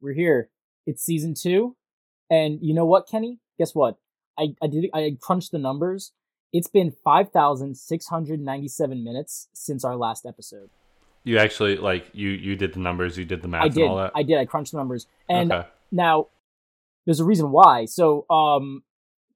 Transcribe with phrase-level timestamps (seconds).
[0.00, 0.50] we're here.
[0.86, 1.76] It's season two,
[2.30, 3.38] and you know what, Kenny?
[3.58, 3.96] Guess what?
[4.38, 6.12] I I did I crunched the numbers.
[6.52, 10.70] It's been five thousand six hundred ninety seven minutes since our last episode.
[11.24, 13.82] You actually like you you did the numbers, you did the math I did.
[13.82, 14.12] and all that.
[14.14, 14.38] I did.
[14.38, 15.68] I crunched the numbers, and okay.
[15.92, 16.28] now
[17.04, 17.84] there's a reason why.
[17.84, 18.82] So um,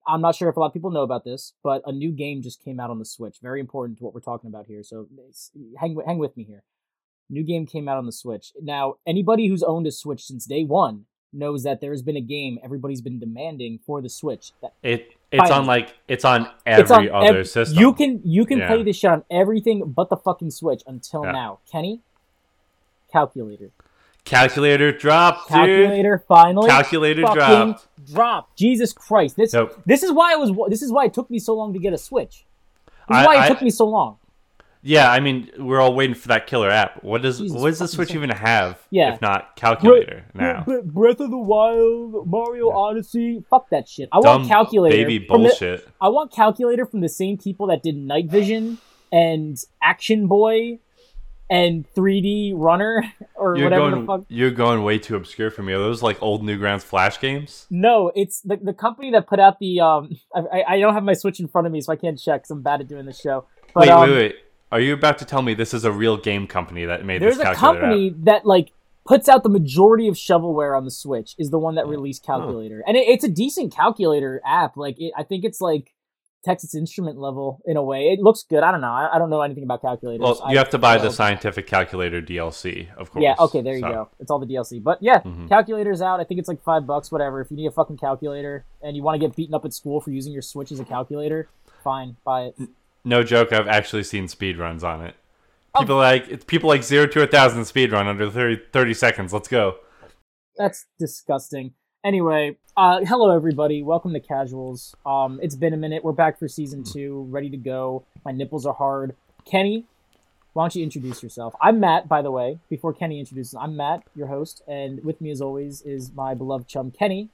[0.06, 2.42] I'm not sure if a lot of people know about this, but a new game
[2.42, 3.36] just came out on the Switch.
[3.42, 4.82] Very important to what we're talking about here.
[4.82, 5.08] So
[5.78, 6.62] hang hang with me here.
[7.30, 8.52] New game came out on the Switch.
[8.61, 12.20] Now, anybody who's owned a Switch since day one knows that there has been a
[12.20, 14.52] game everybody's been demanding for the Switch.
[14.83, 17.78] It it's on like it's on every it's on other ev- system.
[17.78, 21.33] You can you can play this shit on everything but the fucking Switch until Yeah.
[21.33, 21.59] now.
[21.70, 22.00] Kenny,
[23.10, 23.70] calculator,
[24.25, 25.56] calculator drop, dude.
[25.56, 27.88] calculator, finally, Calculator dropped.
[28.12, 28.55] drop.
[28.56, 29.36] Jesus Christ!
[29.36, 30.52] This So- this is why it was.
[30.70, 32.45] This is why it took me so long to get a Switch.
[33.09, 34.19] This is I- why it I- took me so long.
[34.87, 37.02] Yeah, I mean, we're all waiting for that killer app.
[37.02, 38.79] What does Jesus what does the Switch even have?
[38.91, 39.15] Yeah.
[39.15, 40.65] if not calculator now?
[40.84, 42.77] Breath of the Wild, Mario Yeah.
[42.77, 43.45] Odyssey.
[43.48, 44.11] Fuck that shit.
[44.12, 44.95] I Dumb want calculator.
[44.95, 45.89] baby from the- bullshit.
[46.03, 48.77] I want calculator from the same people that did Night Vision
[49.11, 50.81] and Action Boy
[51.48, 53.05] and 3D Runner
[53.36, 54.25] or You're whatever going the fuck.
[54.28, 55.73] you're going way too obscure for me.
[55.73, 57.67] Are those like old Newgrounds Flash games?
[57.70, 60.11] No, it's the the company that put out the um.
[60.34, 62.42] I I, don't have my Switch in front of me, so I can't check.
[62.42, 63.47] Cause I'm bad at doing this show.
[63.75, 64.36] But, wait, um, wait, wait.
[64.73, 67.37] Are you about to tell me this is a real game company that made There's
[67.37, 68.25] this There's a company app?
[68.25, 68.73] that like
[69.07, 71.34] puts out the majority of shovelware on the Switch.
[71.39, 74.77] Is the one that released calculator, and it, it's a decent calculator app.
[74.77, 75.92] Like it, I think it's like
[76.45, 78.09] Texas Instrument level in a way.
[78.09, 78.62] It looks good.
[78.62, 78.89] I don't know.
[78.89, 80.20] I, I don't know anything about calculators.
[80.23, 83.23] Well, I- you have to buy the scientific calculator DLC, of course.
[83.23, 84.09] Yeah, okay, there you So, go.
[84.19, 84.83] It's all the DLC.
[84.83, 85.48] But yeah, Mhm.
[85.48, 86.19] calculator's out.
[86.20, 87.41] I think it's like five bucks, whatever.
[87.41, 90.01] If you need a fucking calculator and you want to get beaten up at school
[90.01, 91.48] for using your Switch as a calculator,
[91.83, 92.57] fine, buy it.
[93.05, 95.14] No joke, I've actually seen speed runs on it.
[95.74, 95.80] Oh.
[95.80, 99.33] People like people like zero to a thousand speed run under 30, 30 seconds.
[99.33, 99.77] Let's go.
[100.56, 101.74] That's disgusting.
[102.02, 103.83] Anyway, uh, hello everybody.
[103.83, 104.94] Welcome to Casuals.
[105.05, 106.02] Um, it's been a minute.
[106.02, 108.06] We're back for season two, ready to go.
[108.24, 109.14] My nipples are hard.
[109.45, 109.84] Kenny,
[110.55, 111.55] why don't you introduce yourself?
[111.61, 112.58] I'm Matt, by the way.
[112.70, 116.68] Before Kenny introduces, I'm Matt, your host, and with me as always is my beloved
[116.68, 117.29] chum Kenny.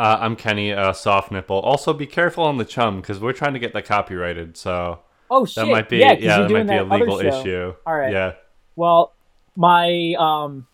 [0.00, 1.58] Uh, I'm Kenny, uh, soft nipple.
[1.58, 4.56] Also, be careful on the chum because we're trying to get that copyrighted.
[4.56, 5.00] So
[5.30, 5.56] Oh shit!
[5.56, 7.74] that might be yeah, yeah, that might be a legal issue.
[7.86, 8.10] All right.
[8.10, 8.32] Yeah.
[8.76, 9.12] Well,
[9.56, 10.66] my um,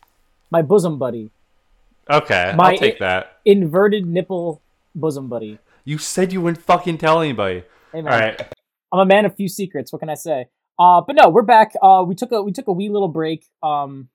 [0.53, 1.33] my bosom buddy,
[2.09, 3.39] Okay, My- I'll take that.
[3.45, 4.63] inverted nipple
[4.95, 5.59] bosom buddy.
[5.85, 7.65] You said you wouldn't fucking tell anybody.
[7.91, 8.41] Hey All right.
[8.93, 9.93] I'm a man of few secrets.
[9.93, 10.47] What can I say?
[10.79, 11.73] Uh, but no, we're back.
[11.83, 13.45] Uh, we took a we took a wee little break.
[13.61, 14.09] Um,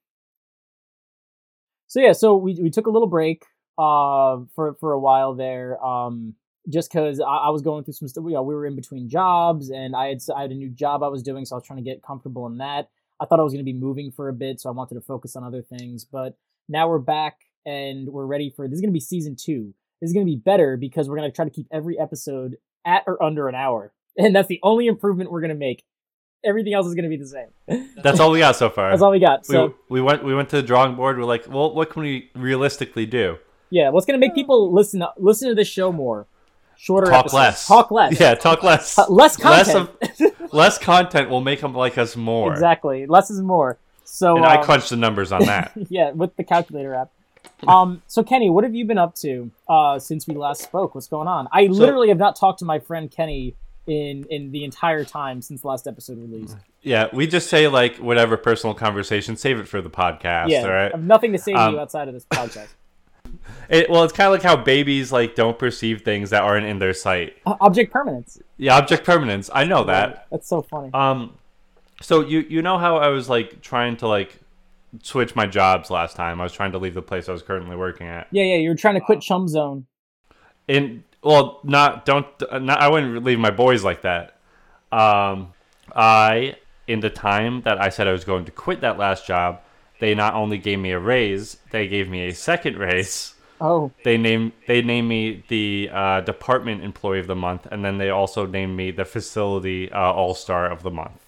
[1.88, 3.44] so yeah, so we we took a little break.
[3.82, 5.84] Uh, for for a while there.
[5.84, 6.36] Um,
[6.70, 8.24] just because I, I was going through some stuff.
[8.28, 11.02] You know, we were in between jobs, and I had I had a new job
[11.02, 12.90] I was doing, so I was trying to get comfortable in that.
[13.20, 15.02] I thought I was going to be moving for a bit, so I wanted to
[15.02, 16.06] focus on other things.
[16.06, 16.38] But
[16.70, 18.76] now we're back, and we're ready for this.
[18.76, 19.74] Is going to be season two.
[20.00, 22.58] This is going to be better because we're going to try to keep every episode
[22.86, 25.84] at or under an hour, and that's the only improvement we're going to make.
[26.44, 27.90] Everything else is going to be the same.
[28.02, 28.90] That's all we got so far.
[28.90, 29.48] That's all we got.
[29.48, 31.20] we, So we went we went to the drawing board.
[31.20, 33.38] We're like, well, what can we realistically do?
[33.72, 36.28] Yeah, what's going to make people listen listen to this show more?
[36.78, 37.34] Shorter Talk episodes.
[37.36, 37.68] less.
[37.68, 38.20] Talk less.
[38.20, 38.98] Yeah, talk less.
[38.98, 39.90] Uh, less Less content.
[40.42, 42.52] of less content will make them like us more.
[42.52, 43.06] exactly.
[43.06, 43.78] Less is more.
[44.04, 45.72] So And I um, crunched the numbers on that.
[45.90, 47.12] yeah, with the calculator app.
[47.68, 50.96] Um, so Kenny, what have you been up to uh, since we last spoke?
[50.96, 51.48] What's going on?
[51.52, 53.56] I literally have not talked to my friend Kenny
[53.88, 56.56] in in the entire time since the last episode released.
[56.82, 60.50] yeah, we just say like whatever personal conversation, save it for the podcast.
[60.50, 60.88] yeah, all right.
[60.94, 62.68] I have nothing to say to Um, you outside of this podcast.
[63.70, 66.80] It, well, it's kind of like how babies like don't perceive things that aren't in
[66.80, 67.38] their sight.
[67.46, 68.40] Object permanence.
[68.58, 69.50] Yeah, object permanence.
[69.54, 70.28] I know that.
[70.30, 70.94] That's so funny.
[70.94, 71.38] Um,
[72.02, 74.40] so you you know how I was like trying to like
[75.02, 76.42] switch my jobs last time.
[76.42, 78.28] I was trying to leave the place I was currently working at.
[78.32, 78.56] yeah, yeah.
[78.56, 79.86] You're trying to quit Chum Zone.
[80.68, 82.28] And well, not don't
[82.62, 84.36] not, I wouldn't leave my boys like that.
[84.92, 85.54] Um,
[85.96, 86.56] I
[86.88, 89.62] in the time that I said I was going to quit that last job,
[90.02, 93.36] they not only gave me a raise, they gave me a second raise.
[93.64, 98.00] Oh, They named they named me the uh, department employee of the month, and then
[98.00, 101.20] they also named me the facility uh, all star of the month.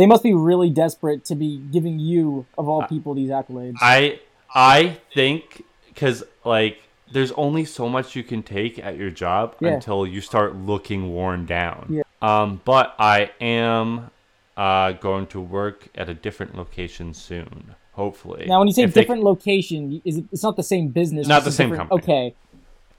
[0.00, 3.74] they must be really desperate to be giving you, of all people, these accolades.
[3.80, 4.20] I
[4.54, 6.78] I think because like
[7.12, 9.74] there's only so much you can take at your job Yeah.
[9.74, 11.80] until you start looking worn down.
[11.90, 12.02] Yeah.
[12.22, 14.10] Um, but I am
[14.56, 17.74] uh, going to work at a different location soon.
[17.92, 18.46] Hopefully.
[18.46, 21.26] now, when you say If they- different location, is it, it's not the same business.
[21.28, 22.02] Not the same company.
[22.02, 22.34] Okay,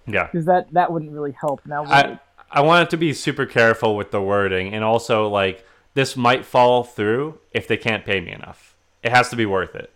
[0.07, 0.25] yeah.
[0.31, 1.65] because that that wouldn't really help.
[1.65, 2.19] Now, I
[2.51, 6.83] I wanted to be super careful with the wording, and also like this might fall
[6.83, 8.75] through if they can't pay me enough.
[9.01, 9.91] It has to be worth it.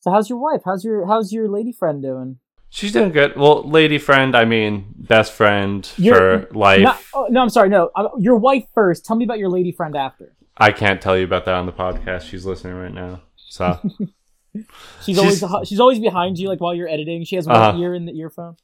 [0.00, 0.62] So how's your wife?
[0.64, 2.38] How's your how's your lady friend doing?
[2.68, 3.36] She's doing good.
[3.36, 6.82] Well, lady friend, I mean best friend You're- for life.
[6.82, 7.68] Not- oh, no, I'm sorry.
[7.70, 9.04] No, uh, your wife first.
[9.06, 10.32] Tell me about your lady friend after.
[10.58, 12.22] I can't tell you about that on the podcast.
[12.22, 13.20] She's listening right now.
[13.56, 14.64] So She's,
[15.04, 17.24] She's- always she's always behind you, like while you're editing.
[17.24, 17.78] She has one Uh-huh.
[17.78, 18.56] ear in the earphone.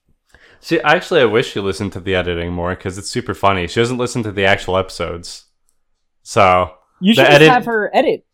[0.61, 3.67] See, actually, I wish she listened to the editing more because it's super funny.
[3.67, 5.47] She doesn't listen to the actual episodes.
[6.23, 8.25] So, You The should just edit- have her edit.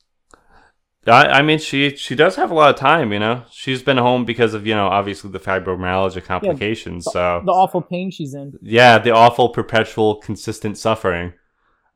[1.06, 3.12] I, I mean, she she does have a lot of time.
[3.14, 7.06] You know, she's been home because of you know obviously the fibromyalgia complications.
[7.11, 8.58] so The awful pain she's in.
[8.61, 11.32] yeah, the awful, perpetual, consistent suffering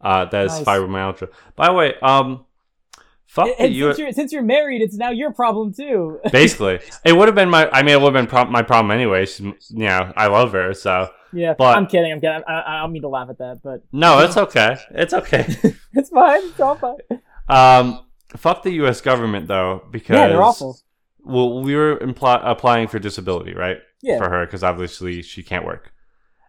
[0.00, 0.64] uh, that is Nice.
[0.66, 1.28] fibromyalgia.
[1.56, 2.46] By the way, um,
[3.32, 6.20] fuck And, the and U- since you're since you're married, it's now your problem too.
[6.32, 7.68] Basically, it would have been my.
[7.70, 9.26] I mean, it would have been pro- my problem anyway.
[9.38, 12.12] You know, I love her, so yeah, But- I'm kidding.
[12.12, 12.42] I'm kidding.
[12.46, 14.76] I, I, I don't mean to laugh at that, but no, it's okay.
[14.90, 15.46] It's okay.
[15.94, 16.42] it's fine.
[16.44, 16.96] It's all fine.
[17.48, 18.04] Um,
[18.36, 19.00] fuck the U.S.
[19.00, 20.78] government though, because Yeah, they're awful.
[21.24, 23.78] Well, we were impl- applying for disability, right?
[24.02, 24.18] Yeah.
[24.18, 25.92] For her, because obviously she can't work.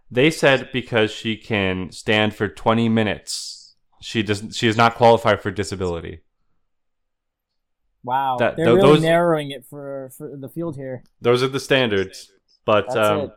[0.09, 4.53] They said because she can stand for 20 minutes, she doesn't.
[4.55, 6.21] She is not qualified for disability.
[8.03, 11.03] Wow, That- they're tho- really those- narrowing it for for the field here.
[11.21, 12.31] Those are the standards.
[12.65, 13.31] But That's um, it.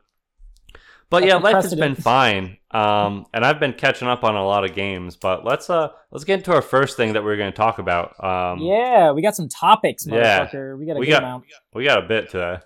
[1.11, 2.59] but That's yeah, life has been fine.
[2.71, 5.17] Um, and I've been catching up on a lot of games.
[5.17, 8.23] But let's uh let's get into our first thing that we're going to talk about.
[8.23, 10.49] Um, yeah, we got some topics, yeah.
[10.75, 11.45] We got a we good got amount.
[11.75, 12.59] we got a bit today.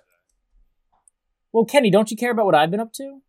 [1.51, 3.19] Well, Kenny, don't you care about what I've been up to?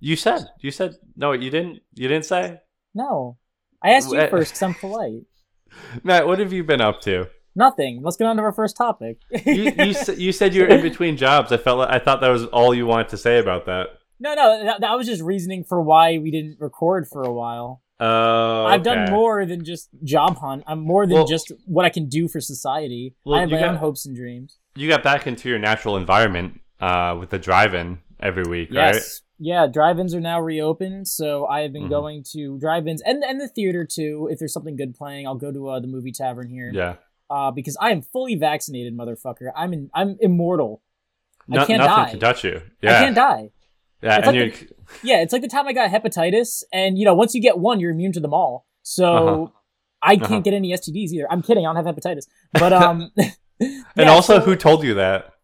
[0.00, 1.32] You said you said no.
[1.32, 1.80] You didn't.
[1.94, 2.60] You didn't say.
[2.94, 3.36] No,
[3.82, 5.22] I asked you first because I'm polite.
[6.02, 7.28] Matt, what have you been up to?
[7.54, 8.00] Nothing.
[8.02, 9.18] Let's get on to our first topic.
[9.44, 11.50] you you, you said you were in between jobs.
[11.52, 13.88] I felt like, I thought that was all you wanted to say about that.
[14.20, 17.82] no, no, that, that was just reasoning for why we didn't record for a while.
[18.02, 20.62] Oh, I've done more than just job hunt.
[20.66, 23.14] I'm more than Well- just what I can do for society.
[23.24, 24.58] Well, I have my got- own hopes and dreams.
[24.76, 28.94] You got back into your natural environment uh, with the drive-in every week, right?
[28.94, 29.22] Yes.
[29.42, 31.90] Yeah, drive-ins are now reopened, so I have been Mhm.
[31.90, 34.28] going to drive-ins and and the theater too.
[34.30, 36.70] If there's something good playing, I'll go to uh, the movie tavern here.
[36.72, 36.96] Yeah.
[37.30, 39.52] Uh, because I am fully vaccinated, motherfucker.
[39.54, 40.82] I'm in, I'm immortal.
[41.50, 42.10] I can't nothing die.
[42.10, 42.60] can touch you.
[42.82, 42.96] Yeah.
[42.98, 43.50] I can't die.
[44.02, 44.68] Yeah, It's and like you're
[45.02, 47.78] Yeah, it's like the time I got hepatitis, and you know, once you get one,
[47.80, 48.66] you're immune to them all.
[48.82, 49.46] So Uh-huh.
[50.02, 50.40] I can't Uh-huh.
[50.40, 51.26] get any STDs either.
[51.30, 51.66] I'm kidding.
[51.66, 53.10] I don't have hepatitis, but um,
[53.96, 55.34] and also, so who told you that?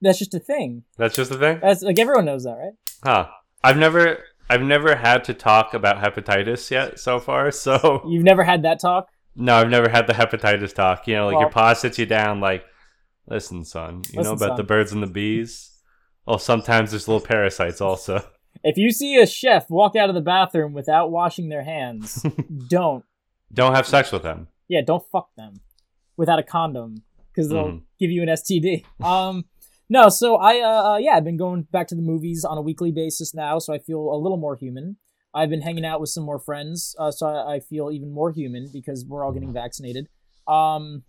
[0.00, 0.84] That's just a thing.
[0.96, 2.72] That's just a thing, That's like everyone knows that, right?
[3.02, 3.28] huh?
[3.64, 4.18] I've never,
[4.50, 7.50] I've never had to talk about hepatitis yet so far.
[7.50, 9.08] So You've never had that talk.
[9.38, 11.06] No, I've never had the hepatitis talk.
[11.06, 12.64] You know, like your pa sits you down, like,
[13.28, 15.70] listen, son, you know Listen, about the birds and the bees.
[16.26, 18.22] Well, sometimes there's little parasites also.
[18.64, 22.22] If you see a chef walk out of the bathroom without washing their hands,
[22.68, 23.04] don't.
[23.54, 24.48] Don't have sex with them.
[24.68, 25.60] Yeah, don't fuck them
[26.16, 27.02] without a condom
[27.32, 27.82] because they'll Mhm.
[27.98, 28.84] give you an STD.
[29.02, 29.44] Um,
[29.88, 32.60] no, so I uh, uh yeah, I've been going back to the movies on a
[32.62, 34.96] weekly basis now, so I feel a little more human.
[35.34, 38.30] I've been hanging out with some more friends, uh, so I, I feel even more
[38.32, 40.08] human because we're all getting vaccinated.
[40.46, 41.04] Um,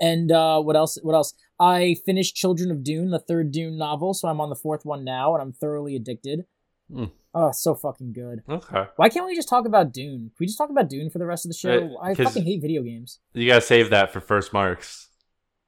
[0.00, 0.98] and uh, what else?
[1.02, 1.34] What else?
[1.60, 5.04] I finished Children of Dune, the third Dune novel, so I'm on the fourth one
[5.04, 6.46] now, and I'm thoroughly addicted.
[6.92, 7.04] Hmm.
[7.32, 8.42] Oh, so fucking good.
[8.48, 8.84] Okay.
[8.96, 10.18] Why can't we just talk about Dune?
[10.30, 11.96] Can we just talk about Dune for the rest of the show?
[11.96, 13.20] Uh, I 'cause- fucking hate video games.
[13.32, 15.08] You gotta save that for first marks.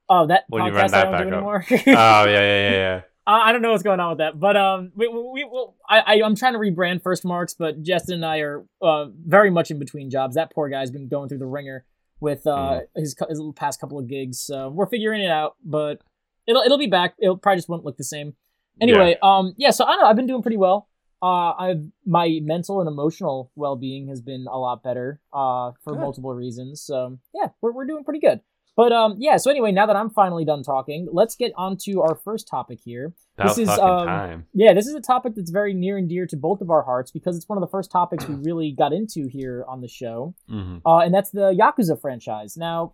[0.09, 1.43] Oh, that When you run that I back up.
[1.45, 3.01] oh yeah, yeah, yeah, yeah.
[3.27, 5.77] I I don't know what's going on with that, but um, we, we, we well,
[5.89, 9.51] I, I I'm trying to rebrand First Marks, but Justin and I are uh very
[9.51, 10.37] much in between jobs.
[10.37, 11.85] That poor guy's been going through the ringer
[12.21, 13.01] with uh Mm-hmm.
[13.01, 15.57] his his past couple of gigs, so we're figuring it out.
[15.65, 16.01] But
[16.47, 17.15] it'll it'll be back.
[17.19, 18.35] It'll probably just won't look the same.
[18.81, 19.71] Anyway, um, yeah.
[19.71, 20.07] So I don't know.
[20.07, 20.89] I've been doing pretty well.
[21.23, 25.19] Uh, I've my mental and emotional well being has been a lot better.
[25.33, 26.01] Uh, for Good.
[26.01, 26.83] multiple reasons.
[26.83, 28.41] So yeah, we're we're doing pretty good.
[28.77, 29.39] But um, yeah.
[29.39, 32.79] So anyway, now that I'm finally done talking, let's get on to our first topic
[32.85, 33.15] here.
[33.39, 34.47] About This is, um, time.
[34.53, 37.11] Yeah, this is a topic that's very near and dear to both of our hearts
[37.11, 40.35] because it's one of the first topics we really got into here on the show,
[40.49, 42.57] hmm uh, and that's the Yakuza franchise.
[42.57, 42.93] Now,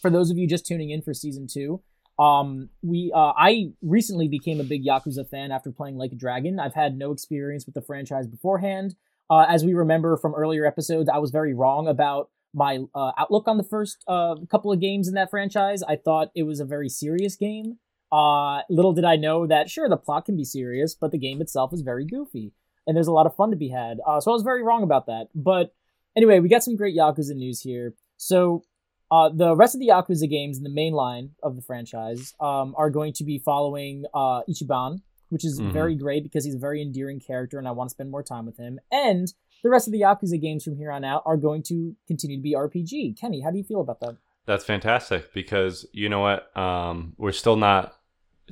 [0.00, 1.82] for those of you just tuning in for season two,
[2.20, 6.60] um, we uh, I recently became a big Yakuza fan after playing Like a Dragon.
[6.60, 8.94] I've had no experience with the franchise beforehand.
[9.28, 13.46] Uh, as we remember from earlier episodes, I was very wrong about my uh, outlook
[13.48, 15.82] on the first uh, couple of games in that franchise.
[15.82, 17.78] I thought it was a very serious game.
[18.12, 21.40] Uh, little did I know that sure the plot can be serious, but the game
[21.40, 22.52] itself is very goofy,
[22.86, 23.98] and there's a lot of fun to be had.
[24.06, 25.28] Uh, so I was very wrong about that.
[25.34, 25.72] But
[26.16, 27.94] anyway, we got some great Yakuza news here.
[28.16, 28.64] So
[29.12, 32.74] uh, the rest of the Yakuza games in the main line of the franchise um,
[32.76, 35.72] are going to be following uh, Ichiban, which is Mhm.
[35.72, 38.44] very great because he's a very endearing character, and I want to spend more time
[38.44, 38.80] with him.
[38.90, 42.36] And the rest of the Yakuza games from here on out are going to continue
[42.36, 43.20] to be RPG.
[43.20, 44.16] Kenny, how do you feel about that?
[44.46, 46.56] That's fantastic because you know what?
[46.56, 47.94] Um, we're still not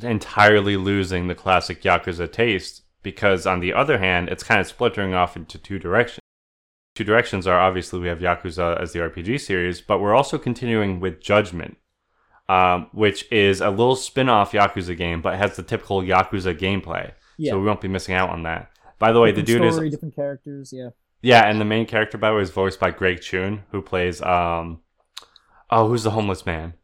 [0.03, 5.15] entirely losing the classic Yakuza taste because, on the other hand, it's kind of splintering
[5.15, 6.21] off into two directions.
[6.95, 11.01] Two directions are obviously we have Yakuza as the RPG series, but we're also continuing
[11.01, 11.77] with Judgment,
[12.49, 17.13] um, which is a little spin off Yakuza game, but has the typical Yakuza gameplay.
[17.39, 17.53] Yeah.
[17.53, 18.71] So we won't be missing out on that.
[18.99, 20.73] By the way, the dude story, is different characters.
[20.73, 20.91] Yeah.
[21.23, 24.21] yeah, and the main character by the way is voiced by Greg Chun, who plays
[24.23, 24.81] um
[25.71, 26.75] oh who's the homeless man?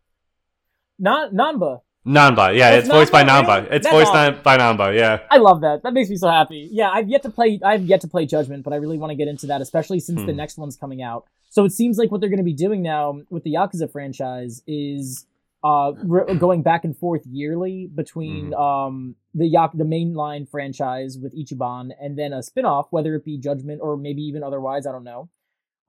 [0.98, 1.80] Not Nanba.
[2.06, 3.76] Nanba, yeah, That's it's voiced by Nanba, really?
[3.76, 4.42] It's That's voiced awesome.
[4.42, 5.20] by Nanba, yeah.
[5.30, 5.82] I love that.
[5.84, 6.68] That makes me so happy.
[6.70, 7.58] Yeah, I've yet to play.
[7.64, 10.20] I've yet to play Judgment, but I really want to get into that, especially since
[10.20, 10.36] the Hmm.
[10.36, 11.24] next one's coming out.
[11.48, 14.62] So it seems like what they're going to be doing now with the Yakuza franchise
[14.66, 15.26] is
[15.64, 18.54] uh re- going back and forth yearly between Mm-hmm.
[18.60, 23.36] um the Yak the mainline franchise with Ichiban and then a spin-off, whether it be
[23.38, 24.86] Judgment or maybe even otherwise.
[24.86, 25.28] I don't know.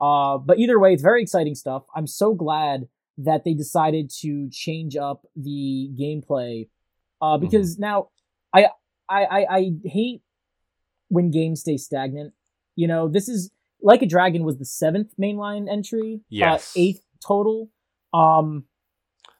[0.01, 1.83] Uh, but either way, it's very exciting stuff.
[1.95, 2.87] I'm so glad
[3.17, 6.67] that they decided to change up the gameplay
[7.21, 8.09] uh, because now
[8.53, 8.67] I,
[9.07, 10.21] I I I hate
[11.07, 12.33] when games stay stagnant.
[12.75, 16.75] You know, this is like a Dragon was the seventh mainline entry, Yes.
[16.75, 17.69] uh, eighth total.
[18.13, 18.65] Um,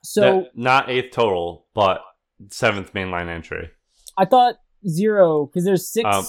[0.04, 2.02] so That- not eighth total, but
[2.50, 3.72] seventh mainline entry.
[4.18, 4.56] I thought
[4.88, 6.06] zero because there's six.
[6.08, 6.26] Um,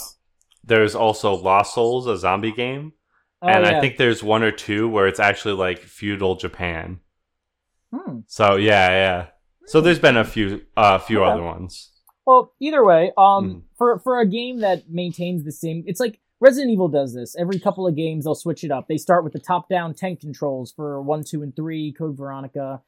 [0.64, 2.92] There's also Lost Souls, a zombie game,
[3.42, 3.76] oh, and yeah.
[3.78, 6.98] I think there's one or two where it's actually like feudal Japan.
[7.94, 8.20] Hmm.
[8.26, 9.26] So yeah, yeah.
[9.66, 11.30] So there's been a few, a few Okay.
[11.30, 11.92] other ones.
[12.24, 13.62] Well, either way, um, Mm.
[13.78, 17.36] for for a game that maintains the same, it's like Resident Evil does this.
[17.36, 18.88] Every couple of games, they'll switch it up.
[18.88, 22.82] They start with the top-down tank controls for one, two, and three, Code Veronica.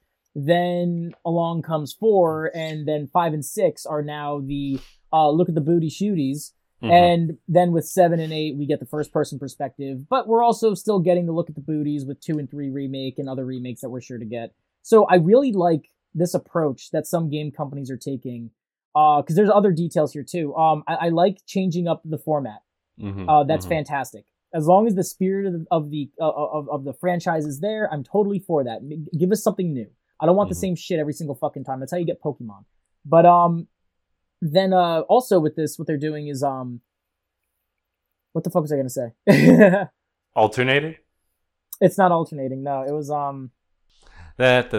[0.47, 4.79] Then along comes four, and then five and six are now the
[5.13, 6.53] uh, look at the booty shooties.
[6.83, 6.91] Mhm.
[6.93, 10.09] And then with seven and eight, we get the first person perspective.
[10.09, 13.19] But we're also still getting to look at the booties with two and three remake
[13.19, 14.53] and other remakes that we're sure to get.
[14.83, 18.51] So I really like this approach that some game companies are taking.
[18.95, 20.55] Because there's other details here too.
[20.57, 22.63] Um, I, I like changing up the format.
[23.01, 23.71] Mhm, Uh, that's mhm.
[23.71, 24.25] fantastic.
[24.53, 27.61] As long as the spirit of the of the, uh, of, of the franchise is
[27.61, 28.81] there, I'm totally for that.
[29.17, 29.89] Give us something new.
[30.21, 30.61] I don't want the Mhm.
[30.61, 31.81] same shit every single fucking time.
[31.81, 32.65] That's how you get Pokemon.
[33.05, 33.69] But um,
[34.43, 36.81] then uh, also with this, what they're doing is um,
[38.33, 39.13] what the fuck was I gonna say?
[40.37, 40.97] Alternated.
[41.81, 42.63] it's not alternating.
[42.63, 43.51] No, it was um,
[44.37, 44.79] whatever,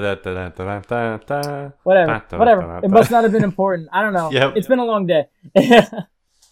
[2.31, 2.79] whatever.
[2.83, 3.89] It must not have been important.
[3.91, 4.31] I don't know.
[4.39, 4.53] Yep.
[4.57, 5.25] It's been a long day.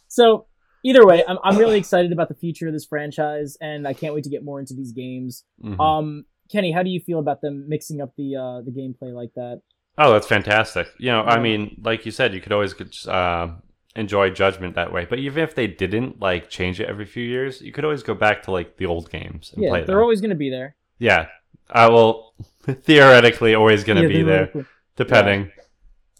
[0.08, 0.46] so
[0.84, 4.13] either way, I'm I'm really excited about the future of this franchise, and I can't
[4.13, 5.44] wait to get more into these games.
[5.63, 5.79] Mhm.
[5.79, 9.33] Um, Kenny, how do you feel about them mixing up the uh the gameplay like
[9.35, 9.61] that?
[9.97, 10.87] Oh, that's fantastic.
[10.99, 12.75] You know, I mean, like you said, you could always
[13.07, 13.55] uh,
[13.95, 15.05] enjoy Judgment that way.
[15.09, 18.13] But even if they didn't like change it every few years, you could always go
[18.13, 20.03] back to like the old games and Yeah, play they're them.
[20.03, 20.75] always going to be there.
[20.99, 21.27] yeah,
[21.69, 24.49] I will theoretically always going to Yeah, be there,
[24.95, 25.51] depending.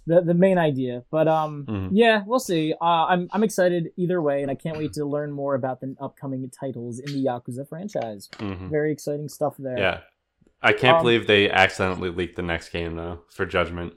[0.08, 1.90] The the main idea, but um, Mhm.
[1.94, 2.74] yeah, we'll see.
[2.80, 5.96] Uh, I'm I'm excited either way, and I can't wait to learn more about the
[6.00, 8.30] upcoming titles in the Yakuza franchise.
[8.40, 8.70] Mhm.
[8.70, 9.78] Very exciting stuff there.
[9.78, 10.00] Yeah,
[10.62, 13.94] I can't Um, believe they accidentally leaked the next game though for Judgment.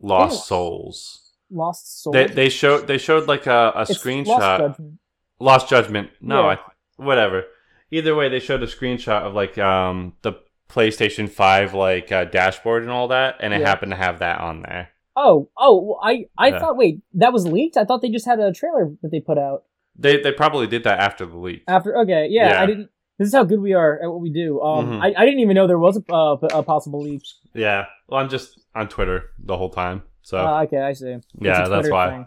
[0.00, 0.44] Lost Oh.
[0.44, 1.32] Souls.
[1.50, 2.14] Lost Souls.
[2.14, 4.26] They they showed they showed like a, a It's screenshot.
[4.38, 4.98] Lost Judgment.
[5.40, 6.10] Lost Judgment.
[6.20, 6.56] No, Yeah.
[6.56, 6.58] I,
[7.02, 7.44] whatever.
[7.90, 10.34] Either way, they showed a screenshot of like um the
[10.68, 13.66] PlayStation Five like uh, dashboard and all that, and it Yeah.
[13.68, 14.90] happened to have that on there.
[15.16, 16.58] Oh, oh, well, I I Yeah.
[16.58, 17.76] thought wait, that was leaked.
[17.76, 19.64] I thought they just had a trailer that they put out
[19.96, 21.62] They they probably did that after the leak.
[21.68, 21.96] after.
[21.98, 22.62] Okay, yeah, Yeah.
[22.62, 22.90] I didn't.
[23.18, 24.60] This is how good we are at what we do.
[24.60, 25.00] Um, Mhm.
[25.02, 27.22] I, I didn't even know there was a, uh, a possible leak.
[27.54, 27.86] Yeah.
[28.08, 31.16] Well, I'm just on Twitter the whole time, so Uh, okay, I see.
[31.40, 32.26] Yeah, that's why.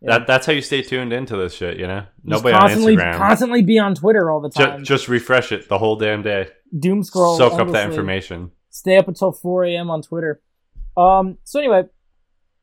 [0.00, 0.18] Yeah.
[0.18, 1.76] That that's how you stay tuned into this shit.
[1.76, 3.16] You know, Just nobody on constantly, Instagram.
[3.16, 4.84] constantly be on Twitter all the time.
[4.84, 6.48] just refresh it the whole damn day.
[6.78, 7.36] Doom scroll.
[7.36, 8.52] Soak up that information.
[8.70, 9.90] Stay up until 4 a.m.
[9.90, 10.40] on Twitter.
[10.96, 11.38] Um.
[11.42, 11.84] So anyway,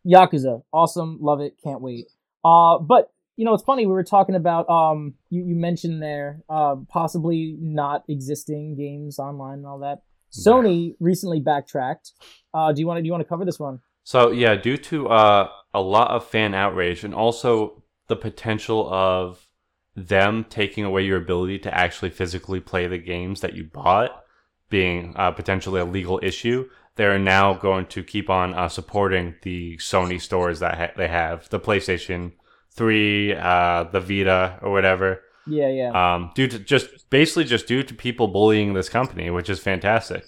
[0.08, 2.06] Yakuza, awesome, love it, can't wait.
[2.44, 3.86] Uh, but you know, it's funny.
[3.86, 9.60] We were talking about um, you you mentioned there uh possibly not existing games online
[9.60, 10.02] and all that.
[10.32, 12.12] Sony recently backtracked.
[12.54, 13.80] Uh, do you want to do you want to cover this one?
[14.04, 19.48] So yeah, due to uh, a lot of fan outrage and also the potential of
[19.96, 24.24] them taking away your ability to actually physically play the games that you bought,
[24.70, 29.78] being uh, potentially a legal issue, they're now going to keep on uh, supporting the
[29.78, 32.34] Sony stores that ha- they have, the PlayStation
[32.76, 35.22] Three, uh, the Vita, or whatever.
[35.48, 36.16] Yeah, yeah.
[36.16, 40.26] Um, due to just basically just due to people bullying this company, which is fantastic.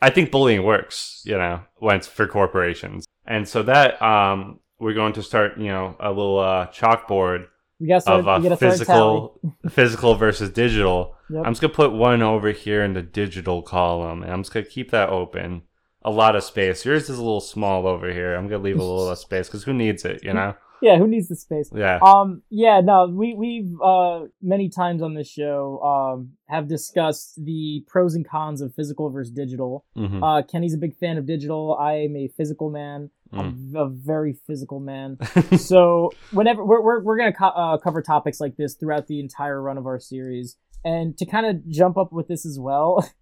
[0.00, 3.06] I think bullying works, you know, when it's for corporations.
[3.26, 7.46] And so that um, we're going to start, you know, a little uh, chalkboard
[7.78, 9.40] we got start, of uh, physical,
[9.70, 11.16] physical versus digital.
[11.30, 11.42] Yep.
[11.44, 14.66] I'm just gonna put one over here in the digital column, and I'm just gonna
[14.66, 15.62] keep that open.
[16.02, 16.84] a lot of space.
[16.84, 18.34] Yours is a little small over here.
[18.34, 20.54] I'm gonna leave a little less space because who needs it, you know?
[20.82, 21.70] Yeah, who needs the space?
[21.74, 21.98] Yeah.
[22.02, 27.84] Um, yeah, no, we we've uh many times on this show um have discussed the
[27.86, 29.84] pros and cons of physical versus digital.
[29.96, 30.20] Mhm.
[30.22, 31.76] Uh, Kenny's a big fan of digital.
[31.78, 33.10] I am a physical man.
[33.32, 33.38] Mm.
[33.38, 35.18] I'm a very physical man.
[35.58, 39.60] so whenever we're we're, we're gonna co- uh, cover topics like this throughout the entire
[39.62, 43.08] run of our series, and to kind of jump up with this as well.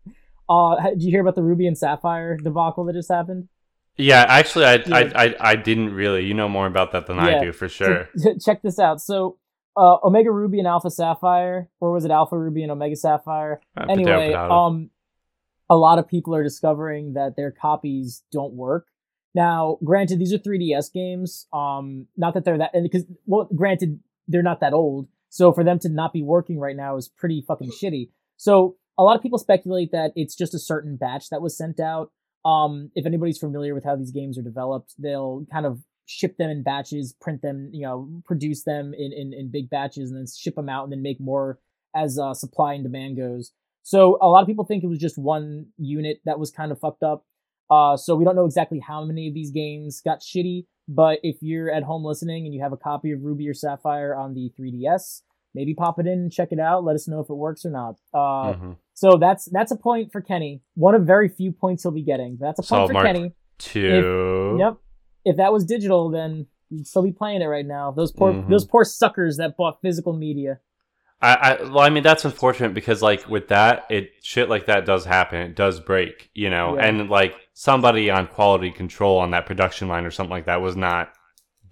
[0.50, 3.48] Uh, did you hear about the Ruby and Sapphire debacle that just happened?
[3.98, 4.96] Yeah, actually, I, Yeah.
[4.96, 6.24] I, I, I didn't really.
[6.24, 8.08] You know more about that than I do for sure.
[8.16, 9.00] So, check this out.
[9.00, 9.38] So,
[9.76, 13.60] uh, Omega Ruby and Alpha Sapphire, or was it Alpha Ruby and Omega Sapphire?
[13.76, 14.50] Uh, potato, anyway, potato.
[14.50, 14.90] um,
[15.68, 18.86] a lot of people are discovering that their copies don't work.
[19.34, 21.46] Now, granted, these are 3DS games.
[21.52, 25.08] Um, not that they're that, and because well, granted, they're not that old.
[25.28, 28.10] So for them to not be working right now is pretty fucking shitty.
[28.36, 31.78] So a lot of people speculate that it's just a certain batch that was sent
[31.80, 32.10] out.
[32.44, 36.50] Um, if anybody's familiar with how these games are developed, they'll kind of ship them
[36.50, 40.26] in batches, print them, you know, produce them in, in, in big batches, and then
[40.26, 41.58] ship them out, and then make more
[41.94, 43.52] as uh, supply and demand goes.
[43.82, 46.78] So a lot of people think it was just one unit that was kind of
[46.78, 47.24] fucked up.
[47.70, 50.66] Uh, so we don't know exactly how many of these games got shitty.
[50.88, 54.14] But if you're at home listening and you have a copy of Ruby or Sapphire
[54.14, 55.22] on the 3DS,
[55.54, 56.84] maybe pop it in and check it out.
[56.84, 57.96] Let us know if it works or not.
[58.14, 58.76] Uh, Mhm.
[58.94, 60.60] So that's that's a point for Kenny.
[60.74, 62.36] One of very few points he'll be getting.
[62.40, 63.32] That's a point for Mark- Kenny.
[63.58, 64.56] Two.
[64.58, 64.76] Yep.
[65.24, 67.90] If that was digital, then you'd still be playing it right now.
[67.92, 68.48] Those poor Mhm.
[68.48, 70.58] those poor suckers that bought physical media.
[71.20, 74.84] I, I well, I mean that's unfortunate because like with that, it shit like that
[74.86, 75.40] does happen.
[75.40, 76.86] It does break, you know, Yeah.
[76.86, 80.76] and like somebody on quality control on that production line or something like that was
[80.76, 81.10] not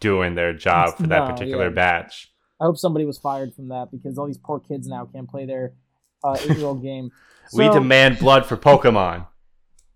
[0.00, 1.71] doing their job for that No, particular yeah.
[1.71, 2.33] batch.
[2.60, 5.46] I hope somebody was fired from that because all these poor kids now can't play
[5.46, 5.75] their
[6.25, 7.10] uh, eight year old game.
[7.52, 9.26] we demand blood for Pokemon.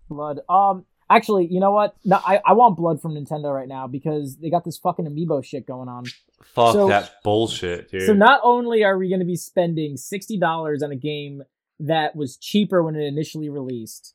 [0.09, 0.39] blood.
[0.49, 1.95] Um, actually, you know what?
[2.05, 5.43] No, I, I want blood from Nintendo right now because they got this fucking amiibo
[5.43, 6.05] shit going on.
[6.43, 8.03] Fuck So- that bullshit, dude.
[8.07, 11.43] So not only are we going to be spending sixty dollars on a game
[11.79, 14.13] that was cheaper when it initially released,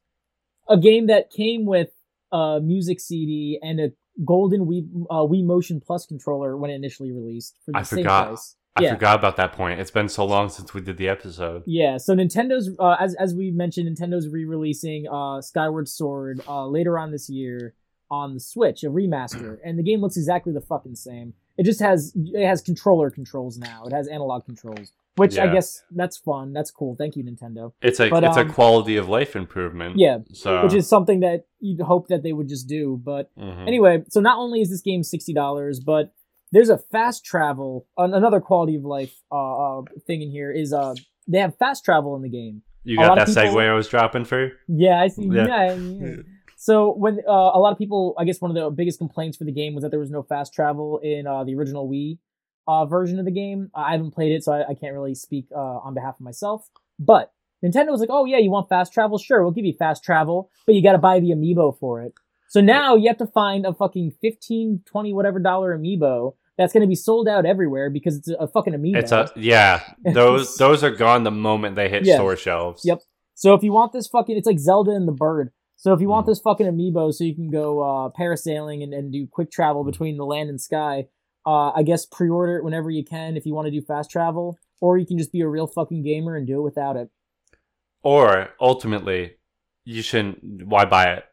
[0.69, 1.91] a game that came with
[2.33, 3.93] a music CD and a
[4.25, 7.99] golden Wii uh, Wii Motion Plus controller when it initially released for the I same
[8.01, 8.27] forgot.
[8.29, 8.57] price.
[8.79, 8.95] I yeah.
[8.95, 9.81] forgot about that point.
[9.81, 11.63] It's been so long since we did the episode.
[11.67, 16.99] Yeah, so Nintendo's uh, as as we mentioned, Nintendo's re-releasing uh, Skyward Sword uh, later
[16.99, 17.75] on this year
[18.11, 21.35] on the Switch, a remaster, and the game looks exactly the fucking same.
[21.59, 23.85] It just has it has controller controls now.
[23.87, 26.53] It has analog controls, which I guess that's fun.
[26.53, 26.97] That's cool.
[26.97, 27.73] Thank you, Nintendo.
[27.81, 29.99] It's a But, it's um, a quality of life improvement.
[29.99, 33.01] Yeah, So which is something that you'd hope that they would just do.
[33.03, 33.67] But mhm.
[33.67, 36.13] anyway, so not only is this game sixty dollars, but
[36.53, 37.87] there's a fast travel.
[37.97, 40.95] an- Another quality of life uh, uh, thing in here is uh
[41.27, 42.63] they have fast travel in the game.
[42.85, 44.51] you got that people- segue I was dropping for you?
[44.69, 45.25] Yeah, I see.
[45.25, 45.47] Yeah.
[45.47, 45.75] Yeah.
[45.75, 46.17] yeah.
[46.57, 49.45] So when uh, a lot of people, I guess one of the biggest complaints for
[49.45, 52.19] the game was that there was no fast travel in uh, the original Wii
[52.67, 53.71] uh, version of the game.
[53.75, 56.69] I haven't played it, so I, I can't really speak uh, on behalf of myself.
[56.99, 57.31] But
[57.65, 59.19] Nintendo was like, "Oh yeah, you want fast travel?
[59.19, 62.15] Sure, we'll give you fast travel, but you got to buy the amiibo for it."
[62.49, 66.83] So now you have to find a fucking 15, 20, whatever dollar amiibo that's going
[66.83, 68.97] to be sold out everywhere because it's a, a fucking amiibo.
[68.97, 69.83] It's a yeah.
[70.05, 72.15] Those those are gone the moment they hit Yeah.
[72.17, 72.83] store shelves.
[72.85, 73.03] Yep.
[73.35, 75.51] So if you want this fucking, it's like Zelda and the Bird.
[75.77, 76.31] So if you want Mm.
[76.31, 80.17] this fucking amiibo, so you can go uh, parasailing and, and do quick travel between
[80.17, 81.07] the land and sky,
[81.45, 84.59] uh, I guess pre-order it whenever you can if you want to do fast travel,
[84.81, 87.11] or you can just be a real fucking gamer and do it without it.
[88.03, 89.33] Or ultimately,
[89.85, 90.65] you shouldn't.
[90.67, 91.25] Why buy it?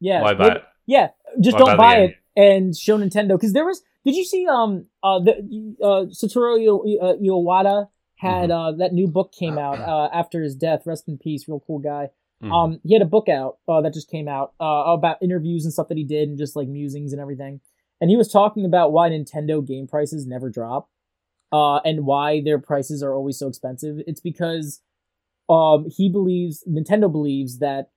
[0.00, 0.22] Yeah.
[0.22, 0.64] Why buy maybe- it?
[0.86, 1.08] Yeah.
[1.40, 3.82] Just Why don't buy buy it and show Nintendo because there was.
[4.04, 8.52] Did you see um uh the uh Satoru uh, Iwata had Mm-hmm.
[8.52, 10.82] uh that new book came out uh after his death.
[10.86, 11.46] Rest in peace.
[11.48, 12.08] Real cool guy.
[12.42, 12.52] Mhm.
[12.52, 15.72] Um, he had a book out uh, that just came out uh, about interviews and
[15.72, 17.60] stuff that he did, and just like musings and everything.
[18.00, 20.88] And he was talking about why Nintendo game prices never drop,
[21.52, 23.98] uh, and why their prices are always so expensive.
[24.06, 24.82] It's because
[25.48, 27.90] um, he believes Nintendo believes that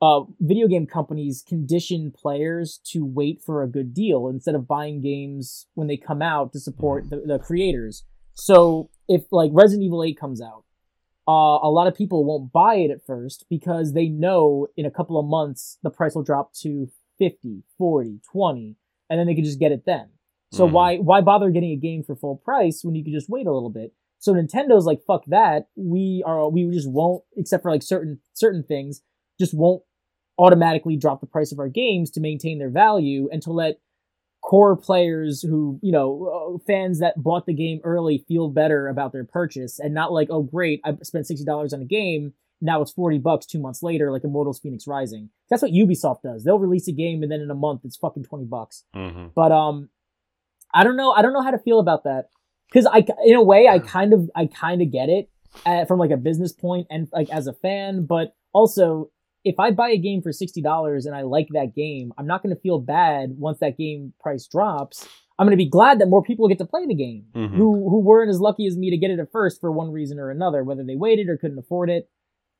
[0.00, 5.00] uh, video game companies condition players to wait for a good deal instead of buying
[5.00, 8.04] games when they come out to support the, the creators.
[8.34, 10.64] So if like Resident Evil 8 comes out,
[11.28, 14.90] uh, a lot of people won't buy it at first because they know in a
[14.90, 18.76] couple of months the price will drop to 50, 40, 20,
[19.10, 20.10] and then they can just get it then.
[20.52, 20.72] So Mhm.
[20.72, 23.52] why why bother getting a game for full price when you could just wait a
[23.52, 23.92] little bit?
[24.18, 25.68] So Nintendo's like fuck that.
[25.76, 29.02] We are we just won't except for like certain certain things
[29.38, 29.82] just won't
[30.38, 33.80] automatically drop the price of our games to maintain their value and to let
[34.46, 36.08] core players who you know
[36.56, 40.28] uh, fans that bought the game early feel better about their purchase and not like
[40.30, 44.10] oh great i spent $60 on a game Now it's 40 bucks two months later,
[44.10, 45.28] like Immortals Fenyx Rising.
[45.50, 46.42] That's what Ubisoft does.
[46.44, 48.84] They'll release a game and then in a month it's fucking 20 bucks.
[48.94, 49.90] hmm But um,
[50.72, 51.10] I don't know.
[51.12, 52.30] I don't know how to feel about that
[52.68, 55.28] because I, in a way, I kind of, I kind of get it
[55.66, 58.06] uh, from like a business point and like as a fan.
[58.06, 59.10] But also,
[59.46, 62.42] if I buy a game for sixty dollars and I like that game, I'm not
[62.42, 65.06] going to feel bad once that game price drops.
[65.38, 67.50] I'm going to be glad that more people get to play the game Mhm.
[67.56, 70.18] who who weren't as lucky as me to get it at first for one reason
[70.18, 72.08] or another, whether they waited or couldn't afford it.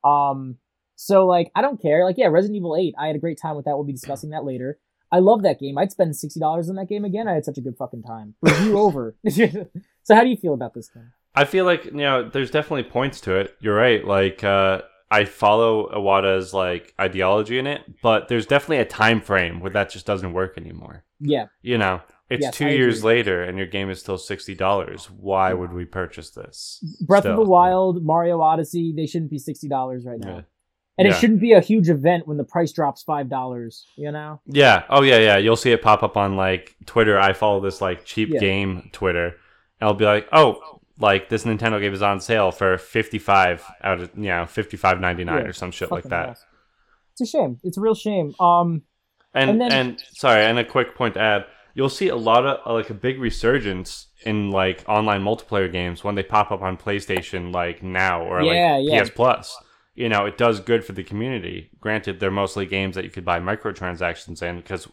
[0.03, 0.57] Um,
[0.95, 2.03] so like I don't care.
[2.05, 3.75] Like yeah, Resident Evil Eight, I had a great time with that.
[3.75, 4.79] We'll be discussing that later.
[5.11, 5.77] I love that game.
[5.77, 7.27] I'd spend sixty dollars on that game again.
[7.27, 8.35] I had such a good fucking time.
[8.41, 9.15] Review over.
[9.29, 11.09] so how do you feel about this thing?
[11.33, 13.55] I feel like you know, there's definitely points to it.
[13.59, 14.05] You're right.
[14.05, 19.59] Like uh, I follow Iwata's like ideology in it, but there's definitely a time frame
[19.61, 21.03] where that just doesn't work anymore.
[21.19, 23.07] Yeah, You know, it's Yes, two I years agree.
[23.15, 25.05] later and your game is still sixty dollars.
[25.09, 26.83] Why would we purchase this?
[27.01, 27.31] Breath still?
[27.31, 30.29] of the Wild, Mario Odyssey, they shouldn't be sixty dollars right now.
[30.35, 30.41] Yeah.
[30.99, 31.13] And Yeah.
[31.15, 33.85] it shouldn't be a huge event when the price drops five dollars.
[33.95, 34.41] You know?
[34.45, 34.83] Yeah.
[34.89, 35.37] Oh yeah, yeah.
[35.37, 37.17] You'll see it pop up on like Twitter.
[37.19, 38.39] I follow this like cheap Yeah.
[38.39, 39.27] game Twitter.
[39.79, 43.63] And I'll be like, oh, like this Nintendo game is on sale for fifty five
[43.83, 46.29] out of you know fifty five ninety nine Yeah, or some shit like that.
[46.29, 46.45] ass.
[47.13, 47.59] It's a shame.
[47.63, 48.33] It's a real shame.
[48.39, 48.83] Um,
[49.33, 52.71] And And and, sorry, and a quick point to add, you'll see a lot of
[52.73, 57.53] like a big resurgence in like online multiplayer games when they pop up on PlayStation
[57.53, 59.03] like now or Yeah, like yeah.
[59.03, 59.55] PS Plus.
[59.95, 61.71] You know, it does good for the community.
[61.79, 64.87] Granted, they're mostly games that you could buy microtransactions in because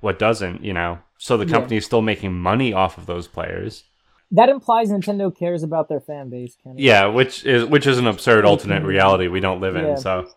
[0.00, 0.98] what doesn't, you know?
[1.18, 1.52] So the Yeah.
[1.52, 3.84] company is still making money off of those players.
[4.32, 6.56] That implies Nintendo cares about their fan base.
[6.62, 6.82] Kenny.
[6.82, 9.84] Yeah, which is which is an absurd alternate reality we don't live in.
[9.84, 9.94] Yeah.
[9.96, 10.28] So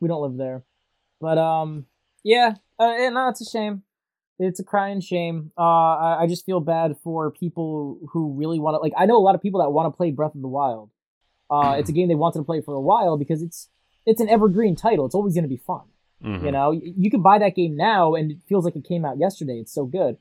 [0.00, 0.64] we don't live there.
[1.20, 1.86] But um,
[2.22, 3.82] yeah, uh, yeah, no, it's a shame.
[4.38, 5.52] It's a crying shame.
[5.56, 8.78] Uh, I, I just feel bad for people who really want to.
[8.80, 10.90] Like, I know a lot of people that want to play Breath of the Wild.
[11.48, 13.68] Uh, it's a game they wanted to play for a while because it's
[14.06, 15.06] it's an evergreen title.
[15.06, 15.82] It's always going to be fun.
[16.22, 16.44] mhm.
[16.44, 19.04] You know, Y- you can buy that game now and it feels like it came
[19.04, 19.58] out yesterday.
[19.60, 20.16] It's so good.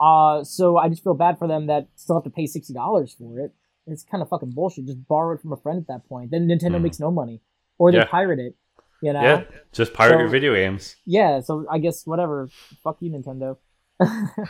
[0.00, 3.14] Uh, so I just feel bad for them that still have to pay sixty dollars
[3.18, 3.52] for it.
[3.86, 4.86] It's kind of fucking bullshit.
[4.86, 6.30] Just borrow it from a friend at that point.
[6.30, 6.82] Then Nintendo Mhm.
[6.82, 7.40] makes no money,
[7.78, 8.04] or they Yeah.
[8.04, 8.54] pirate it.
[9.00, 9.22] You know.
[9.22, 10.96] yeah, just pirate So- your video games.
[11.06, 12.48] Yeah, so I guess whatever.
[12.82, 13.56] Fuck you, Nintendo.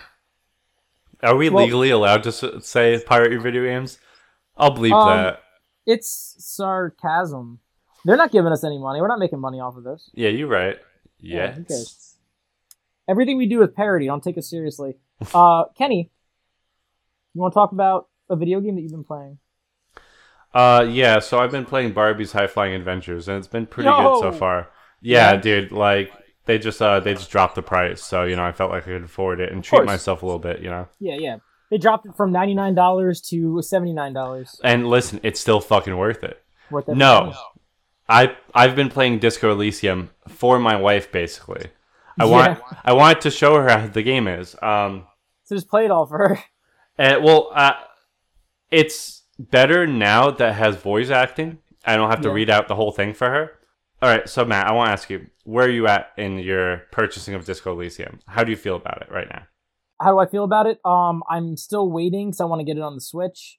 [1.22, 2.32] Are we Well- legally allowed to
[2.62, 3.98] say pirate your video games?
[4.56, 5.40] I'll believe Um, that.
[5.86, 7.60] it's sarcasm.
[8.04, 9.00] They're not giving us any money.
[9.00, 10.10] We're not making money off of this.
[10.14, 10.78] Yeah, you're right.
[11.20, 11.76] Yeah, Yeah.
[13.08, 14.06] Everything we do is parody.
[14.06, 14.96] Don't take us seriously.
[15.34, 16.10] Uh, Kenny,
[17.34, 19.38] you want to talk about a video game that you've been playing?
[20.54, 21.18] Uh, yeah.
[21.18, 23.96] So I've been playing Barbie's High Flying Adventures, and it's been pretty Yo!
[24.20, 24.68] good so far.
[25.00, 25.36] Yeah, Yeah.
[25.40, 25.72] dude.
[25.72, 26.12] Like
[26.46, 28.86] they just uh they just dropped the price, so you know I felt like I
[28.86, 29.86] could afford it and treat course.
[29.86, 30.88] myself a little bit, you know.
[30.98, 31.36] Yeah, yeah.
[31.70, 34.58] They dropped it from ninety nine dollars to seventy nine dollars.
[34.64, 36.42] And listen, it's still fucking worth it.
[36.70, 37.34] Worth No, penny.
[38.08, 41.66] I I've been playing Disco Elysium for my wife, basically.
[42.20, 42.30] I Yeah.
[42.30, 44.56] want I wanted to show her how the game is.
[44.62, 45.06] Um,
[45.44, 46.38] So just play it all for her.
[46.98, 47.74] And, well, uh,
[48.70, 51.58] it's better now that it has voice acting.
[51.86, 52.34] I don't have to Yeah.
[52.34, 53.52] read out the whole thing for her.
[54.02, 56.82] All right, so Matt, I want to ask you, where are you at in your
[56.92, 58.20] purchasing of Disco Elysium?
[58.26, 59.42] How do you feel about it right now?
[60.00, 60.78] How do I feel about it?
[60.84, 63.58] Um, I'm still waiting because I want to get it on the Switch.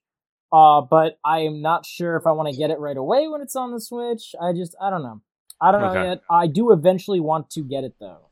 [0.52, 3.42] Uh, but I am not sure if I want to get it right away when
[3.42, 4.34] it's on the Switch.
[4.42, 5.22] I just I don't know.
[5.62, 6.04] I don't know Okay.
[6.04, 6.22] yet.
[6.30, 8.29] I do eventually want to get it though.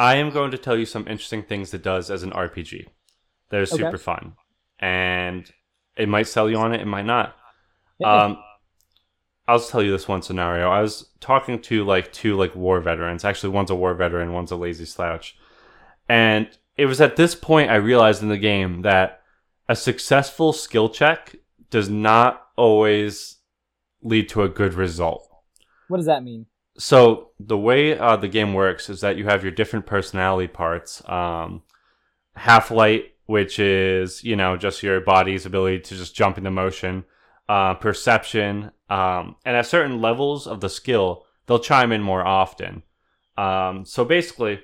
[0.00, 2.86] I am going to tell you some interesting things it does as an RPG.
[3.50, 3.82] That is Okay.
[3.82, 4.34] super fun,
[4.78, 5.50] and
[5.96, 6.80] it might sell you on it.
[6.80, 7.36] It might not.
[7.98, 8.12] Yeah.
[8.24, 8.38] Um,
[9.46, 10.70] I'll just tell you this one scenario.
[10.70, 13.24] I was talking to like two like war veterans.
[13.24, 15.36] Actually, one's a war veteran, one's a lazy slouch.
[16.08, 19.22] And it was at this point I realized in the game that
[19.68, 21.34] a successful skill check
[21.68, 23.36] does not always
[24.02, 25.28] lead to a good result.
[25.88, 26.46] what does that mean?
[26.78, 31.06] So the way uh, the game works is that you have your different personality parts.
[31.08, 31.62] Um,
[32.36, 37.04] half light, which is you know just your body's ability to just jump into motion.
[37.48, 42.84] Uh, perception, um, and at certain levels of the skill, they'll chime in more often.
[43.36, 44.60] Um, so basically,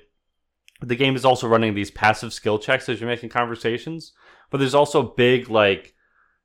[0.81, 4.13] the game is also running these passive skill checks as you're making conversations,
[4.51, 5.95] but there's also big like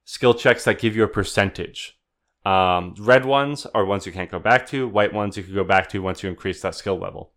[0.05, 1.99] skill checks that give you a percentage.
[2.45, 4.87] Um, red ones are ones you can't go back to.
[4.87, 7.31] White ones you can go back to once you increase that skill level.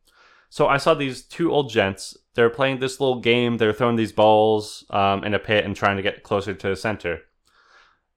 [0.48, 2.16] So I saw these two old gents.
[2.34, 3.58] They're playing this little game.
[3.58, 6.76] They're throwing these balls um, in a pit and trying to get closer to the
[6.76, 7.20] center.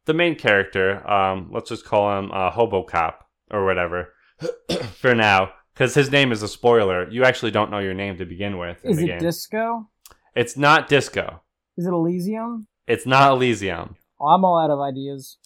[0.06, 4.14] The main character, um, let's just call him uh, Hobo Cop or whatever
[4.94, 7.10] for now, because his name is a spoiler.
[7.10, 9.20] You actually don't know your name to begin with in Is it game.
[9.20, 9.90] Disco?
[10.36, 11.42] it's not Disco.
[11.76, 12.68] Is it Elysium?
[12.88, 13.96] It's not Elysium.
[14.20, 15.38] Oh, I'm all out of ideas.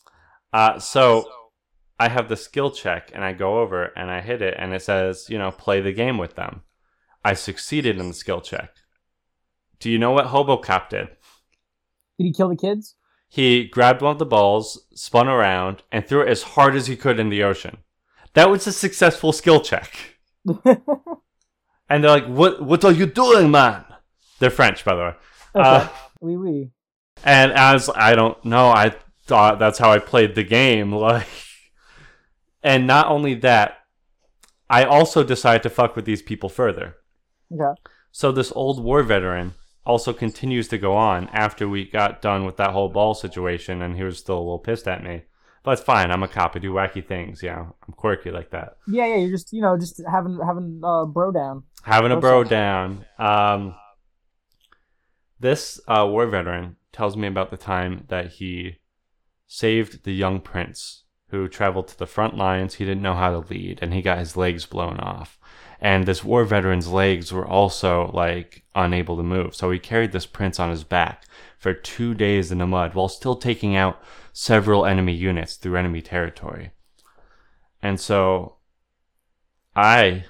[0.54, 1.26] Uh, so
[2.00, 4.82] I have the skill check and I go over and I hit it and it
[4.82, 6.64] says, you know, play the game with them.
[7.24, 8.76] I succeeded in the skill check.
[9.80, 11.08] Do you know what Hobocop did?
[12.18, 12.96] Did he kill the kids?
[13.30, 16.98] He grabbed one of the balls, spun around, and threw it as hard as he
[16.98, 17.78] could in the ocean.
[18.34, 20.18] That was a successful skill check.
[21.92, 22.64] And they're like, "What?
[22.64, 23.84] What are you doing, man?"
[24.40, 25.14] They're French, by the way.
[25.54, 25.90] Uh,
[26.22, 26.72] oui, oui.
[27.26, 30.92] and as I don't know, I thought that's how I played the game.
[31.02, 31.28] Like,
[32.64, 33.80] and not only that,
[34.70, 36.96] I also decided to fuck with these people further.
[37.52, 37.82] Okay.
[38.12, 39.56] So this old war veteran
[39.86, 43.96] also continues to go on after we got done with that whole ball situation, and
[43.96, 45.24] he was still a little pissed at me.
[45.64, 46.12] But it's fine.
[46.12, 46.56] I'm a cop.
[46.56, 47.44] I do wacky things.
[47.44, 48.78] You know, I'm quirky like that.
[48.88, 49.18] Yeah, yeah.
[49.18, 51.64] You're just you know just having having uh, bro down.
[51.84, 53.06] Having a bro down.
[53.20, 53.76] Um,
[55.40, 58.78] this uh, war veteran tells me about the time that he
[59.54, 62.76] saved the young prince who traveled to the front lines.
[62.76, 65.38] He didn't know how to lead, and he got his legs blown off.
[65.82, 69.54] And this war veteran's legs were also like unable to move.
[69.54, 71.26] So he carried this prince on his back
[71.58, 76.02] for two days in the mud while still taking out several enemy units through enemy
[76.02, 76.72] territory.
[77.82, 78.56] And so
[79.76, 80.26] I,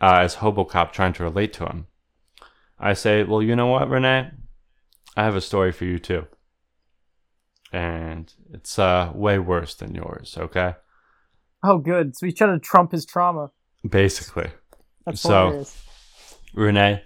[0.00, 1.86] uh, as Hobocop trying to relate to him,
[2.78, 4.32] I say, Well, you know what, René?
[5.18, 6.26] I have a story for you too.
[7.76, 10.76] And it's uh, way worse than yours, okay?
[11.62, 12.16] Oh, good.
[12.16, 13.50] So he's trying to trump his trauma.
[13.86, 14.48] Basically.
[15.04, 15.82] That's So- hilarious.
[16.56, 17.02] René,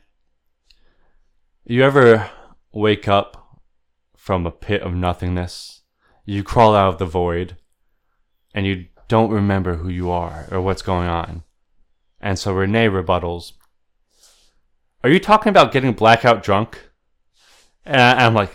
[1.64, 2.30] you ever
[2.72, 3.58] wake up
[4.16, 5.82] from a pit of nothingness?
[6.24, 7.56] You crawl out of the void
[8.54, 11.42] and you don't remember who you are or what's going on.
[12.20, 13.54] And so René rebuttals,
[15.02, 16.90] Are you talking about getting blackout drunk?
[17.84, 18.54] And I'm like,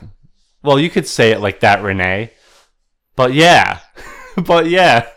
[0.65, 2.31] Well, you could say it like that, René.
[3.15, 3.79] But yeah.
[4.45, 5.07] but yeah.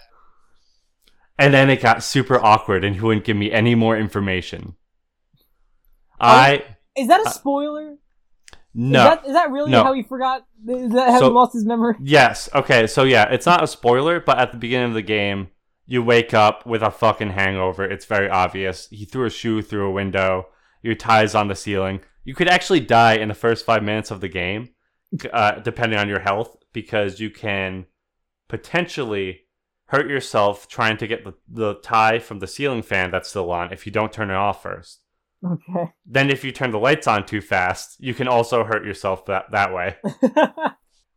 [1.38, 4.74] And then it got super awkward and he wouldn't give me any more information.
[6.20, 6.64] Oh, I
[6.96, 7.96] Is that a spoiler?
[8.74, 8.98] no.
[8.98, 9.84] Is that, is that really No.
[9.84, 10.44] how he forgot?
[10.68, 11.94] Is that how So- he lost his memory?
[12.02, 12.48] Yes.
[12.54, 12.86] Okay.
[12.88, 15.48] So yeah, it's not a spoiler, but at the beginning of the game,
[15.86, 17.84] you wake up with a fucking hangover.
[17.84, 18.88] It's very obvious.
[18.90, 20.48] He threw a shoe through a window.
[20.82, 22.00] Your tie's on the ceiling.
[22.24, 24.68] You could actually die in the first five minutes of the game,
[25.32, 27.86] uh, depending on your health, because you can
[28.48, 29.42] potentially
[29.86, 33.72] hurt yourself trying to get the, the tie from the ceiling fan that's still on
[33.72, 35.00] if you don't turn it off first.
[35.44, 35.92] Okay.
[36.04, 39.50] Then, if you turn the lights on too fast, you can also hurt yourself that,
[39.52, 39.96] that way.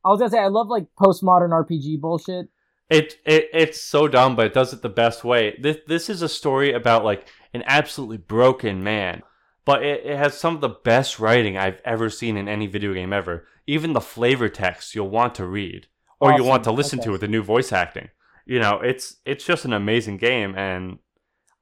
[0.03, 2.47] I was gonna say I love like postmodern RPG bullshit.
[2.89, 5.57] It, it it's so dumb, but it does it the best way.
[5.61, 9.23] This this is a story about like an absolutely broken man,
[9.65, 12.93] but it, it has some of the best writing I've ever seen in any video
[12.93, 13.45] game ever.
[13.67, 15.87] Even the flavor text you'll want to read
[16.19, 17.05] or you'll want to listen Okay.
[17.05, 18.09] to with the new voice acting.
[18.45, 20.97] You know, it's it's just an amazing game, and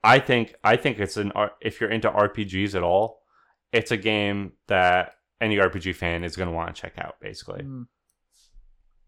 [0.03, 1.31] I think I think it's an
[1.62, 3.21] if you're into RPGs at all,
[3.73, 7.15] it's a game that any RPG fan is going to want to check out.
[7.19, 7.88] Basically, Mm.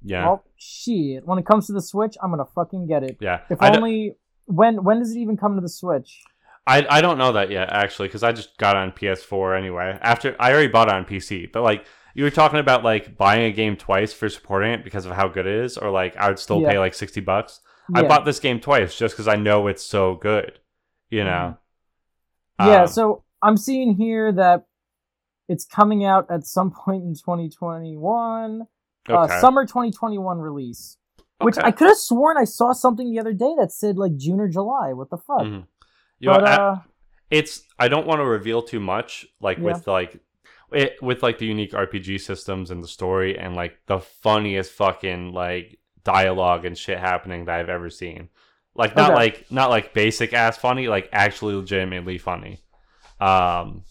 [0.03, 1.25] yeah, Well, shit.
[1.25, 3.17] When it comes to the Switch, I'm gonna fucking get it.
[3.21, 3.41] yeah.
[3.49, 4.15] If I only
[4.47, 6.21] when when does it even come to the Switch?
[6.67, 9.97] I, I don't know that yet actually because I just got on PS4 anyway.
[10.01, 13.43] After I already bought it on PC, but like you were talking about like buying
[13.45, 16.27] a game twice for supporting it because of how good it is, or like I
[16.29, 16.69] would still Yeah.
[16.71, 17.61] pay like sixty bucks.
[17.93, 20.59] I bought this game twice just because I know it's so good.
[21.09, 21.57] You know.
[22.59, 24.65] Yeah, Um, so I'm seeing here that
[25.49, 28.67] it's coming out at some point in 2021,
[29.09, 30.97] uh, summer 2021 release.
[31.41, 34.39] Which I could have sworn I saw something the other day that said like June
[34.39, 34.93] or July.
[34.93, 35.41] What the fuck?
[35.41, 35.65] Mhm.
[36.21, 36.79] You but I- uh,
[37.29, 39.63] it's I don't want to reveal too much, like Yeah.
[39.65, 40.19] with like
[40.71, 45.33] it, with like the unique RPG systems and the story and like the funniest fucking
[45.33, 48.29] like dialogue and shit happening that I've ever seen.
[48.75, 49.15] Like not Okay.
[49.19, 52.61] like not like basic ass funny, like actually legitimately funny.
[53.19, 53.83] Um,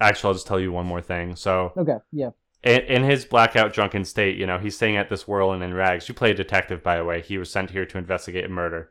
[0.00, 1.36] actually, I'll just tell you one more thing.
[1.36, 2.30] So okay, yeah,
[2.62, 6.08] in, in his blackout drunken state, you know, he's staying at this Whirling-in-Rags.
[6.08, 7.20] You play a detective, by the way.
[7.20, 8.90] He was sent here to investigate a murder.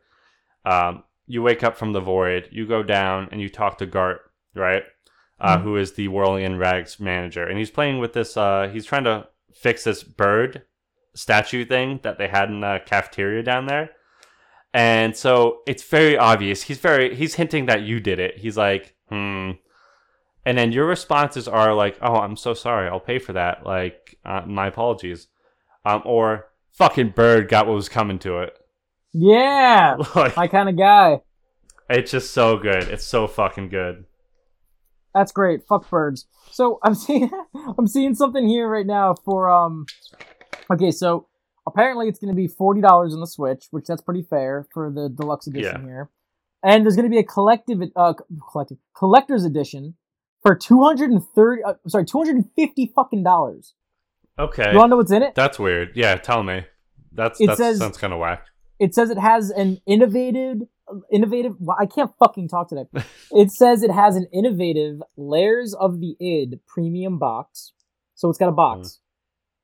[0.65, 4.20] Um, you wake up from the void, you go down, and you talk to Garte,
[4.56, 4.84] right?
[5.40, 5.62] Uh, Mhm.
[5.64, 8.38] who is the whirling in rags manager, and he's playing with this.
[8.38, 10.62] Uh, he's trying to fix this bird
[11.14, 13.90] statue thing that they had in the cafeteria down there.
[14.74, 16.64] And so it's very obvious.
[16.64, 18.38] He's very he's hinting that you did it.
[18.38, 19.52] He's like, hmm.
[20.46, 22.88] And then your responses are like, "Oh, I'm so sorry.
[22.88, 23.66] I'll pay for that.
[23.66, 25.28] Like, uh, my apologies."
[25.86, 28.58] Um, or fucking bird got what was coming to it.
[29.17, 31.21] Yeah, like, my kind of guy.
[31.89, 32.84] it's just so good.
[32.89, 34.06] It's so fucking good.
[35.13, 35.62] That's great.
[35.67, 36.28] Fuck birds.
[36.51, 37.30] So I'm seeing
[37.78, 39.86] I'm seeing something here right now for um.
[40.71, 41.28] Okay, so
[41.67, 44.91] Apparently, it's going to be forty dollars on the Switch, which that's pretty fair for
[44.91, 45.88] the deluxe edition Yeah.
[45.88, 46.10] here.
[46.63, 48.13] And there's going to be a collective, uh,
[48.51, 49.95] collective collector's edition
[50.43, 51.63] for two hundred and thirty.
[51.63, 53.73] Uh, sorry, two hundred and fifty fucking dollars.
[54.38, 54.71] Okay.
[54.73, 55.34] You want to know what's in it?
[55.34, 55.93] That's weird.
[55.95, 56.65] Yeah, tell me.
[57.12, 58.45] That's It that says- sounds kind of whack.
[58.80, 60.62] It says it has an innovative,
[61.12, 61.54] innovative.
[61.60, 62.86] well, I can't fucking talk today.
[63.32, 67.72] it says it has an innovative layers of the id premium box.
[68.16, 69.00] So it's got a box.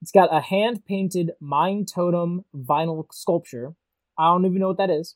[0.01, 3.75] It's got a hand painted Mind Totem vinyl sculpture.
[4.17, 5.15] I don't even know what that is.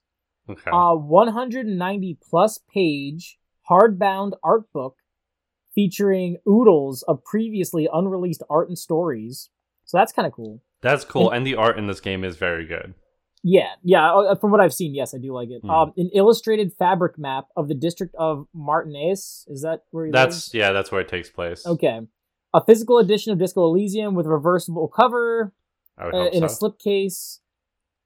[0.49, 0.69] Okay.
[0.71, 4.97] Uh, 190 plus page hardbound art book
[5.73, 9.49] featuring oodles of previously unreleased art and stories.
[9.85, 10.63] So that's kind of cool.
[10.81, 12.93] That's cool, and the art in this game is very good.
[13.47, 14.11] Yeah, yeah.
[14.11, 15.61] uh, From what I've seen, yes, I do like it.
[15.61, 15.69] Hmm.
[15.69, 19.45] Um, an illustrated fabric map of the district of Martinaise.
[19.47, 20.35] Is that where he lives?
[20.35, 21.63] That's yeah, that's where it takes place.
[21.65, 21.99] okay.
[22.55, 25.53] A physical edition of Disco Elysium with reversible cover
[26.01, 27.39] uh, in a slipcase.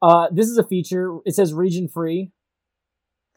[0.02, 1.20] Uh, this is a feature.
[1.26, 2.32] It says region free,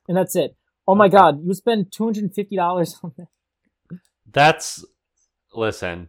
[0.09, 0.57] and that's it.
[0.88, 3.29] Oh my god, you spend two hundred and fifty dollars on that.
[4.33, 4.85] That's
[5.55, 6.09] listen.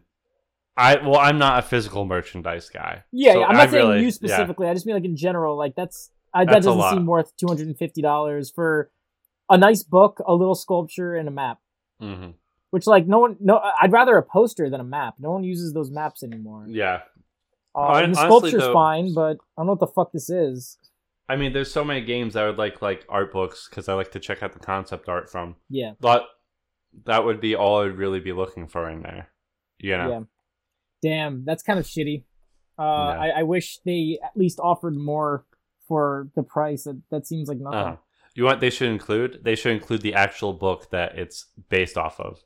[0.76, 3.04] I well, I'm not a physical merchandise guy.
[3.12, 4.10] Yeah, So yeah, I'm not I saying really- you yeah.
[4.10, 4.68] specifically.
[4.68, 5.56] I just mean like in general.
[5.56, 8.90] Like that's I, that doesn't seem worth two hundred and fifty dollars for
[9.48, 11.58] a nice book, a little sculpture, and a map.
[12.00, 12.30] hmm
[12.70, 15.14] Which like no one, no, I'd rather a poster than a map.
[15.20, 16.66] No one uses those maps anymore.
[16.68, 17.02] Yeah,
[17.76, 20.28] Uh, and the honestly, sculpture's though- fine, but I don't know what the fuck this
[20.28, 20.78] is.
[21.28, 24.10] I mean, there's so many games I would like like art books because I like
[24.12, 25.54] to check out the concept art from.
[25.70, 26.24] Yeah, But
[27.04, 29.28] that would be all I'd really be looking for in there.
[29.78, 30.10] You know.
[30.10, 30.20] yeah.
[31.04, 32.24] Damn, that's kind of shitty.
[32.78, 32.82] Uh.
[32.82, 35.44] I, I wish they at least offered more
[35.86, 36.84] for the price.
[36.84, 37.78] That that seems like nothing.
[37.78, 37.96] Uh-huh.
[38.34, 39.40] You want they should include?
[39.44, 42.42] They should include the actual book that it's based off of.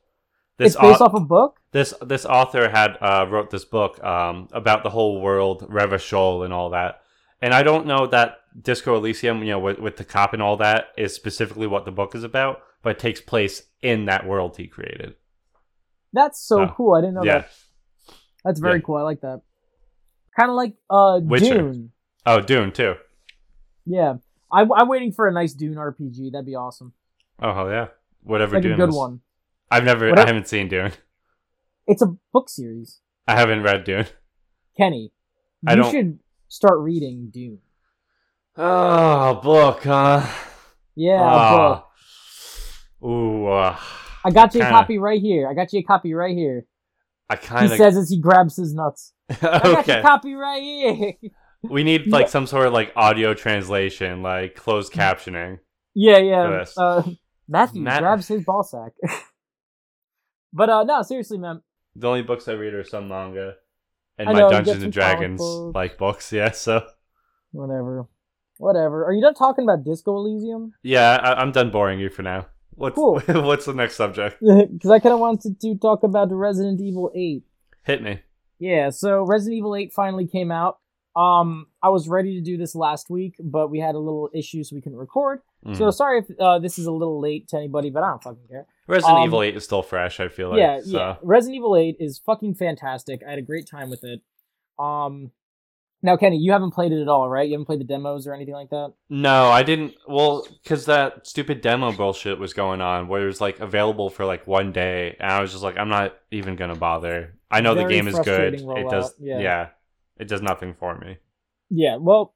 [0.58, 1.60] This it's based au- off a book.
[1.72, 6.52] this this author had uh, wrote this book um, about the whole world, Revachol and
[6.52, 7.02] all that.
[7.40, 10.56] And I don't know that Disco Elysium, you know, with, with the cop and all
[10.56, 14.56] that, is specifically what the book is about, but it takes place in that world
[14.56, 15.14] he created.
[16.12, 16.94] That's so Oh, cool.
[16.96, 17.38] I didn't know yeah.
[17.38, 17.50] that.
[18.48, 18.82] That's very Yeah.
[18.86, 18.96] cool.
[18.96, 19.42] I like that.
[20.38, 21.58] Kind of like uh Witcher.
[21.58, 21.92] Dune.
[22.24, 22.94] Oh, Dune too.
[23.84, 24.14] Yeah,
[24.50, 26.32] I, I'm waiting for a nice Dune RPG.
[26.32, 26.94] That'd be awesome.
[27.42, 27.88] Oh hell yeah,
[28.22, 28.94] whatever Like Dune a good is.
[28.96, 29.20] one.
[29.70, 30.92] I've never, Whatever- I haven't seen Dune.
[31.86, 33.00] It's a book series.
[33.26, 34.06] I haven't read Dune.
[34.78, 35.12] Kenny,
[35.66, 37.58] I you don't- should start reading Dune.
[38.56, 40.26] Oh, book, huh?
[40.96, 41.84] Yeah, Ah.
[43.00, 43.08] book.
[43.10, 43.76] Ooh, uh,
[44.24, 45.48] I got you a kinda- copy right here.
[45.48, 46.64] I got you a copy right here.
[47.30, 49.12] I He kind of says as he grabs his nuts.
[49.30, 50.02] I got okay.
[50.02, 51.12] copy right here.
[51.62, 55.58] We need like some sort of like audio translation, like closed captioning.
[55.92, 56.64] yeah, yeah.
[56.76, 57.02] Uh,
[57.48, 58.92] Matthew Matt- grabs his ball sack.
[60.52, 61.62] but uh, no, seriously, man.
[61.96, 63.54] The only books I read are some manga
[64.18, 65.74] and I my know, Dungeons and Dragons books.
[65.74, 66.32] like books.
[66.32, 66.86] Yeah, so
[67.50, 68.06] Whatever.
[68.58, 69.04] Whatever.
[69.06, 70.74] Are you done talking about Disco Elysium?
[70.84, 72.46] yeah, I- I'm done boring you for now.
[72.78, 73.20] What's Cool.
[73.44, 74.36] what's the next subject?
[74.42, 77.42] Because I kind of wanted to talk about Resident Evil 8.
[77.84, 78.20] Hit me.
[78.58, 80.78] Yeah, so Resident Evil 8 finally came out.
[81.16, 84.62] Um, I was ready to do this last week, but we had a little issue,
[84.62, 85.40] so we couldn't record.
[85.66, 85.76] Mhm.
[85.76, 88.46] So sorry if uh, this is a little late to anybody, but I don't fucking
[88.48, 88.66] care.
[88.86, 90.20] Resident um, Evil 8 is still fresh.
[90.20, 90.58] I feel like.
[90.58, 90.96] yeah, so.
[90.96, 91.16] yeah.
[91.22, 93.20] Resident Evil 8 is fucking fantastic.
[93.26, 94.20] I had a great time with it.
[94.78, 95.32] Um,
[96.02, 97.46] now Kenny, you haven't played it at all, right?
[97.46, 98.92] You haven't played the demos or anything like that.
[99.08, 99.94] No, I didn't.
[100.06, 104.24] Well, because that stupid demo bullshit was going on, where it was like available for
[104.24, 107.34] like one day, and I was just like, I'm not even gonna bother.
[107.50, 108.60] I know the game is good.
[108.60, 109.14] frustrating It does.
[109.18, 109.38] yeah.
[109.40, 109.68] Yeah.
[110.18, 111.16] it does nothing for me.
[111.70, 112.34] Yeah, well,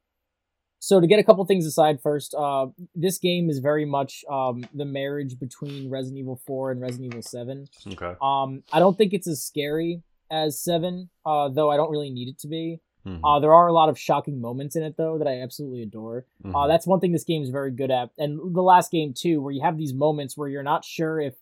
[0.78, 4.64] so to get a couple things aside first, uh, this game is very much um
[4.74, 7.68] the marriage between Resident Evil 4 and Resident Evil 7.
[7.92, 8.14] Okay.
[8.20, 12.28] Um, I don't think it's as scary as 7, uh, though I don't really need
[12.28, 12.80] it to be.
[13.06, 13.20] Mhm.
[13.24, 16.26] Uh, there are a lot of shocking moments in it though that I absolutely adore.
[16.44, 16.68] Uh, Mhm.
[16.68, 19.52] that's one thing this game is very good at, and the last game too, where
[19.52, 21.34] you have these moments where you're not sure if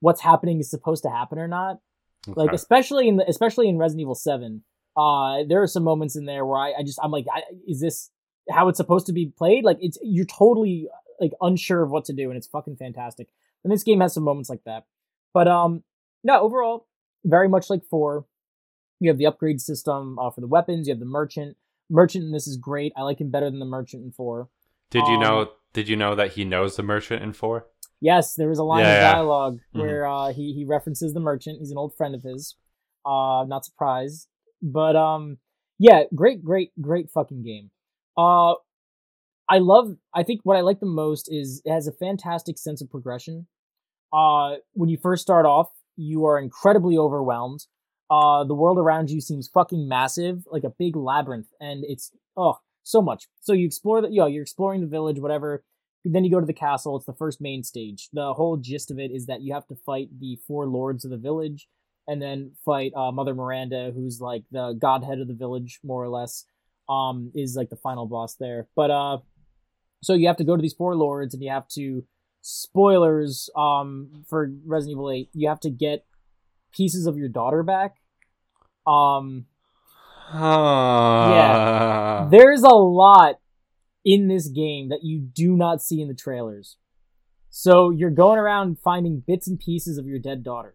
[0.00, 1.80] what's happening is supposed to happen or not.
[2.26, 4.64] Like especially in the especially in Resident Evil Seven,
[4.96, 7.80] uh, there are some moments in there where I, I just I'm like, I, is
[7.80, 8.10] this
[8.50, 9.64] how it's supposed to be played?
[9.64, 10.88] Like it's you're totally
[11.20, 13.28] like unsure of what to do, and it's fucking fantastic.
[13.64, 14.86] And this game has some moments like that.
[15.34, 15.82] But um,
[16.24, 16.86] no, overall,
[17.24, 18.24] very much like four.
[19.02, 20.86] You have the upgrade system uh, for the weapons.
[20.86, 21.56] You have the merchant.
[21.90, 22.92] Merchant in this is great.
[22.96, 24.48] I like him better than the merchant in four.
[24.90, 25.50] Did you um, know?
[25.72, 27.66] Did you know that he knows the merchant in four?
[28.00, 29.12] Yes, there was a line Yeah, of yeah.
[29.12, 29.80] dialogue Mhm.
[29.80, 31.58] where uh, he he references the merchant.
[31.58, 32.56] He's an old friend of his.
[33.04, 34.28] Uh, not surprised,
[34.62, 35.38] but um,
[35.80, 37.72] yeah, great, great, great fucking game.
[38.16, 38.54] Uh,
[39.48, 39.96] I love.
[40.14, 43.48] I think what I like the most is it has a fantastic sense of progression.
[44.12, 47.66] Uh, when you first start off, you are incredibly overwhelmed.
[48.12, 52.58] Uh, the world around you seems fucking massive, like a big labyrinth, and it's oh,
[52.82, 53.26] so much.
[53.40, 55.64] So you explore the, you know, you're exploring the village, whatever.
[56.04, 56.94] Then you go to the castle.
[56.94, 58.10] It's the first main stage.
[58.12, 61.10] The whole gist of it is that you have to fight the four lords of
[61.10, 61.68] the village,
[62.06, 66.10] and then fight uh, Mother Miranda, who's like the godhead of the village, more or
[66.10, 66.44] less.
[66.90, 68.68] Um, is like the final boss there.
[68.76, 69.18] But uh,
[70.02, 72.04] so you have to go to these four lords, and you have to
[72.42, 75.30] spoilers um for Resident Evil 8.
[75.32, 76.04] You have to get
[76.76, 78.01] pieces of your daughter back.
[78.86, 79.46] Um,
[80.34, 82.28] yeah.
[82.30, 83.36] there's a lot
[84.04, 86.76] in this game that you do not see in the trailers.
[87.50, 90.74] So you're going around finding bits and pieces of your dead daughter.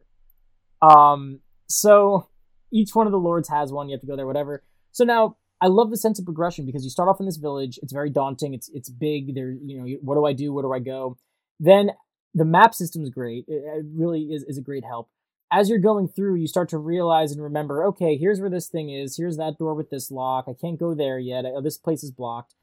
[0.82, 2.30] Um, so
[2.72, 3.90] each one of the lords has one.
[3.90, 4.64] You have to go there, whatever.
[4.92, 7.80] So now I love the sense of progression because you start off in this village.
[7.82, 8.54] It's very daunting.
[8.54, 9.34] It's it's big.
[9.34, 10.54] There, you know, what do I do?
[10.54, 11.18] Where do I go?
[11.60, 11.92] Then
[12.34, 13.46] the map system is great.
[13.48, 15.10] It, it really is, is a great help.
[15.52, 18.90] As you're going through, you start to realize and remember, okay, here's where this thing
[18.90, 19.16] is.
[19.16, 20.46] Here's that door with this lock.
[20.48, 21.46] I can't go there yet.
[21.46, 22.56] Oh, this place is blocked.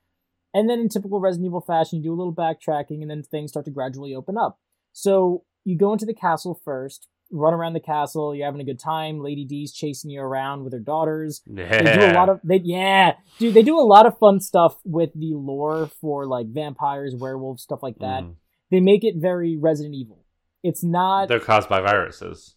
[0.53, 3.51] And then in typical Resident Evil fashion, you do a little backtracking and then things
[3.51, 4.61] start to gradually open up.
[4.93, 8.78] So you go into the castle first, run around the castle, you're having a good
[8.78, 9.20] time.
[9.20, 11.43] Lady D's chasing you around with her daughters.
[11.47, 11.82] Yeah.
[11.82, 14.76] They do a lot of they yeah, dude, they do a lot of fun stuff
[14.85, 18.22] with the lore for like vampires, werewolves, stuff like that.
[18.22, 18.35] Mhm.
[18.70, 20.24] They make it very Resident Evil.
[20.62, 22.55] It's not They're caused by viruses.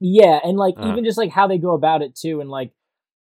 [0.00, 0.88] Yeah, and like Uh.
[0.90, 2.72] even just like how they go about it too, and like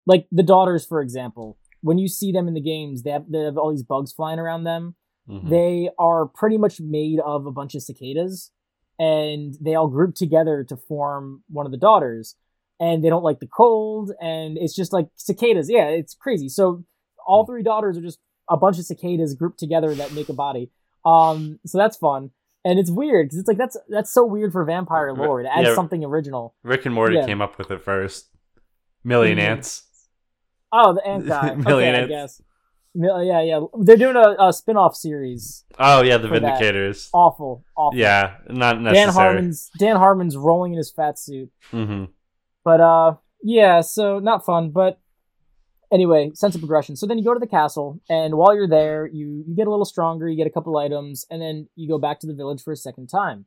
[0.06, 3.40] like the daughters, for example, when you see them in the games, they have they
[3.40, 4.94] have all these bugs flying around them.
[5.28, 5.50] Mhm.
[5.50, 8.50] They are pretty much made of a bunch of cicadas,
[8.98, 12.36] and they all group together to form one of the daughters.
[12.80, 15.68] And they don't like the cold, and it's just like cicadas.
[15.68, 16.48] Yeah, it's crazy.
[16.48, 16.84] So
[17.26, 20.70] all three daughters are just a bunch of cicadas grouped together that make a body.
[21.04, 22.30] Um, so that's fun,
[22.68, 25.40] and it's weird because it's like that's that's so weird for vampire lore.
[25.40, 25.74] It adds Yeah.
[25.74, 26.54] something original.
[26.62, 27.26] Rick and Morty Yeah.
[27.26, 28.28] came up with it first.
[29.04, 29.42] Million Mhm.
[29.42, 29.84] ants.
[30.72, 31.54] Oh, the ant guy.
[31.70, 32.38] Million okay, I ants.
[32.38, 32.42] guess.
[32.94, 33.60] Yeah, yeah.
[33.80, 35.64] They're doing a, a spin-off series.
[35.78, 36.60] Oh yeah, the For that.
[36.60, 37.10] Vindicators.
[37.12, 37.98] Awful, awful.
[37.98, 39.06] Yeah, not necessary.
[39.06, 39.14] Dan.
[39.14, 41.50] Harmon's Dan Harmon's rolling in his fat suit.
[41.70, 42.04] hmm
[42.64, 44.98] But uh yeah, so not fun, but
[45.92, 46.96] anyway, sense of progression.
[46.96, 49.70] So then you go to the castle and while you're there, you you get a
[49.70, 52.62] little stronger, you get a couple items, and then you go back to the village
[52.62, 53.46] for a second time.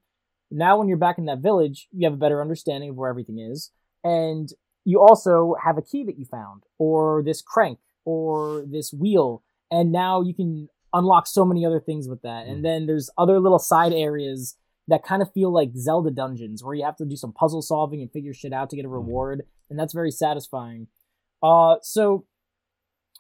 [0.49, 3.39] Now when you're back in that village, you have a better understanding of where everything
[3.39, 3.71] is,
[4.03, 4.51] and
[4.83, 9.91] you also have a key that you found, or this crank, or this wheel, and
[9.91, 12.45] now you can unlock so many other things with that.
[12.45, 12.51] Mm.
[12.51, 16.73] And then there's other little side areas that kind of feel like Zelda dungeons where
[16.73, 19.43] you have to do some puzzle solving and figure shit out to get a reward,
[19.69, 20.87] and that's very satisfying.
[21.41, 22.25] Uh, so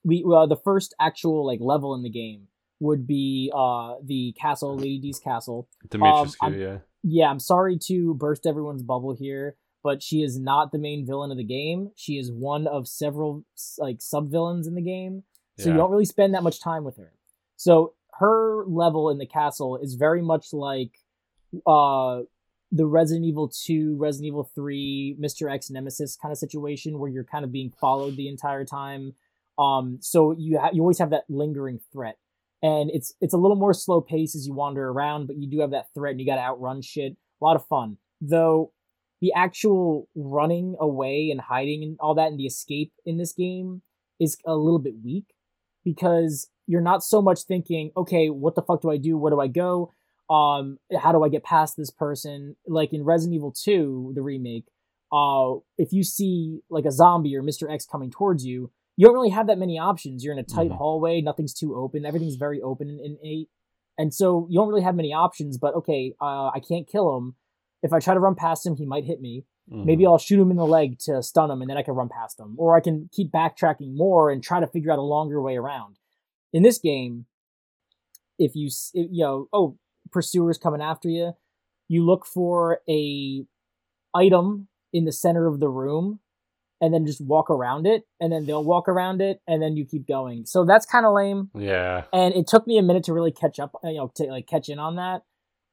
[0.03, 2.47] we uh, the first actual like level in the game
[2.79, 5.67] would be uh the castle, Lady D's castle.
[5.89, 6.77] Dimitrescu, I'm- yeah.
[7.03, 11.31] Yeah, I'm sorry to burst everyone's bubble here, but she is not the main villain
[11.31, 11.89] of the game.
[11.95, 13.43] She is one of several
[13.79, 15.23] like sub villains in the game,
[15.57, 17.13] so you don't really spend that much time with her.
[17.57, 20.91] So her level in the castle is very much like
[21.65, 22.21] uh
[22.73, 25.51] the Resident Evil 2, Resident Evil 3, Mr.
[25.53, 29.13] X Nemesis kind of situation where you're kind of being followed the entire time.
[29.61, 32.17] Um so you ha- you always have that lingering threat.
[32.63, 35.59] And it's it's a little more slow pace as you wander around, but you do
[35.61, 37.13] have that threat and you got to outrun shit.
[37.41, 37.97] A lot of fun.
[38.19, 38.71] Though
[39.21, 43.81] the actual running away and hiding and all that and the escape in this game
[44.19, 45.33] is a little bit weak
[45.83, 49.17] because you're not so much thinking, okay, what the fuck do I do?
[49.17, 49.91] Where do I go?
[50.29, 52.55] Um, how do I get past this person?
[52.67, 54.65] Like in Resident Evil 2, the remake,
[55.11, 57.71] uh, if you see like a zombie or Mr.
[57.71, 58.71] X coming towards you,
[59.01, 60.23] you don't really have that many options.
[60.23, 60.77] You're in a tight Mhm.
[60.77, 63.49] hallway, nothing's too open, everything's very open in, in 8.
[63.97, 67.35] And so you don't really have many options, but okay, uh, I can't kill him.
[67.81, 69.43] If I try to run past him, he might hit me.
[69.71, 69.85] Mhm.
[69.85, 72.09] Maybe I'll shoot him in the leg to stun him and then I can run
[72.09, 72.53] past him.
[72.59, 75.97] Or I can keep backtracking more and try to figure out a longer way around.
[76.53, 77.25] In this game,
[78.37, 79.79] if you, you know, oh,
[80.11, 81.33] pursuers coming after you,
[81.87, 83.47] you look for a
[84.13, 86.19] item in the center of the room
[86.81, 89.85] and then just walk around it and then they'll walk around it and then you
[89.85, 90.45] keep going.
[90.45, 92.03] So that's kind of lame Yeah.
[92.11, 94.67] and it took me a minute to really catch up you know to like catch
[94.67, 95.21] in on that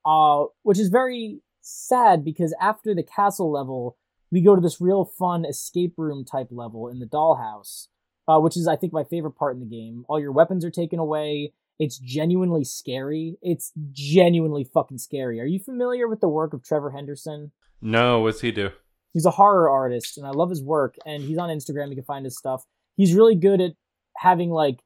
[0.06, 3.96] uh which is very sad because after the castle level
[4.30, 7.88] we go to this real fun escape room type level in the dollhouse
[8.28, 10.70] uh, which is i think my favorite part in the game all your weapons are
[10.70, 16.52] taken away it's genuinely scary it's genuinely fucking scary are you familiar with the work
[16.54, 17.50] of trevor henderson
[17.80, 18.70] No, what's he do?
[19.12, 22.04] He's a horror artist and i love his work and he's on instagram you can
[22.04, 22.64] find his stuff
[22.96, 23.72] he's really good at
[24.16, 24.80] having like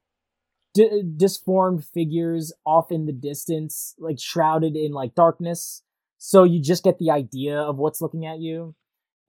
[0.75, 5.83] di- disformed figures off in the distance like shrouded in like darkness
[6.18, 8.75] so you just get the idea of what's looking at you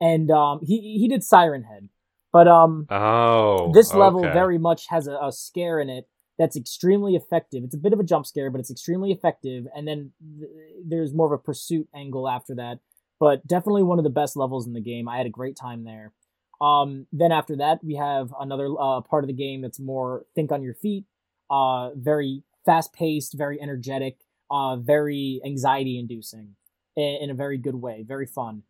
[0.02, 1.90] and um he he did siren head
[2.32, 4.34] But um, Oh, this level okay.
[4.34, 6.08] very much has a, a scare in it
[6.40, 7.64] that's extremely effective.
[7.64, 9.68] It's a bit of a jump scare, but it's extremely effective.
[9.76, 10.50] And then th-
[10.84, 12.80] there's more of a pursuit angle after that.
[13.24, 15.08] But definitely one of the best levels in the game.
[15.08, 16.12] I had a great time there.
[16.60, 20.52] Um, then after that, we have another uh, part of the game that's more think
[20.52, 21.06] on your feet,
[21.50, 24.18] uh, very fast paced, very energetic,
[24.52, 26.56] uh, very anxiety inducing
[26.98, 28.64] in, in a very good way, very fun.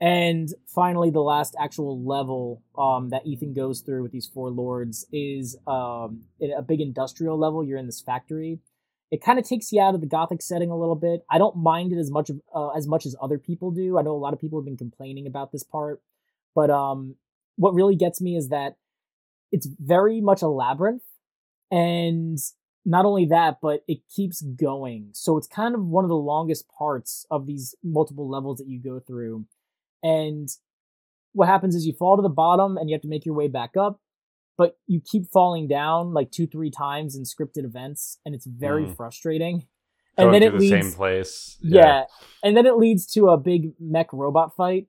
[0.00, 5.06] And finally, the last actual level um, that Ethan goes through with these four lords
[5.12, 7.62] is um, a big industrial level.
[7.62, 8.58] You're in this factory.
[9.10, 11.24] It kind of takes you out of the gothic setting a little bit.
[11.28, 13.98] I don't mind it as much uh, as much as other people do.
[13.98, 16.00] I know a lot of people have been complaining about this part,
[16.54, 17.16] but um,
[17.56, 18.76] what really gets me is that
[19.50, 21.02] it's very much a labyrinth,
[21.70, 22.38] and
[22.84, 25.10] not only that, but it keeps going.
[25.12, 28.80] So it's kind of one of the longest parts of these multiple levels that you
[28.80, 29.44] go through.
[30.02, 30.48] And
[31.32, 33.48] what happens is you fall to the bottom and you have to make your way
[33.48, 34.00] back up,
[34.60, 38.84] but you keep falling down like two, three times in scripted events, and it's very
[38.84, 38.94] Mm.
[38.94, 39.66] frustrating.
[40.18, 41.56] Going and then to it the leads, same place.
[41.62, 42.04] yeah,
[42.42, 44.88] and then it leads to a big mech robot fight.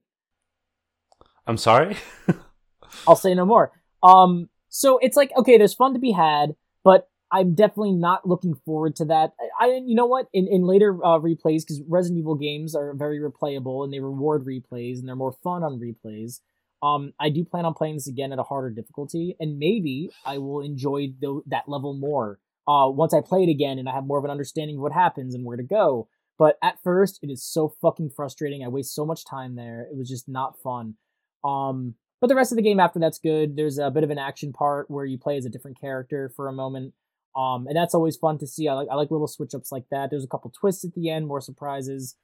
[1.48, 1.96] I'm sorry.
[3.08, 3.72] I'll say no more.
[4.04, 8.56] Um, so it's like okay, there's fun to be had, but I'm definitely not looking
[8.66, 9.32] forward to that.
[9.58, 10.28] I, I you know what?
[10.34, 14.46] In in later uh, replays, because Resident Evil games are very replayable and they reward
[14.46, 16.42] replays and they're more fun on replays.
[16.84, 20.40] Um, I do plan on playing this again at a harder difficulty, and maybe I
[20.40, 21.14] will enjoy
[21.48, 22.40] that level more.
[22.68, 24.92] Uh, once I play it again and I have more of an understanding of what
[24.92, 26.08] happens and where to go.
[26.38, 28.64] But at first, it is so fucking frustrating.
[28.64, 29.88] I waste so much time there.
[29.92, 30.96] It was just not fun.
[31.44, 33.56] Um, but the rest of the game after that's good.
[33.56, 36.48] There's a bit of an action part where you play as a different character for
[36.48, 36.94] a moment.
[37.36, 38.68] Um, and that's always fun to see.
[38.68, 40.10] I like I like little switch ups like that.
[40.10, 42.16] There's a couple twists at the end, more surprises.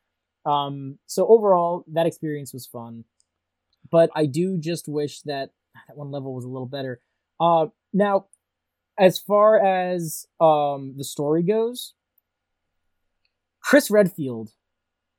[0.45, 3.05] Um, so overall, that experience was fun.
[3.91, 5.49] But I do just wish that
[5.88, 6.99] that one level was a little better.
[7.39, 8.25] Uh, now,
[8.97, 11.93] as far as um the story goes,
[13.61, 14.49] Chris Redfield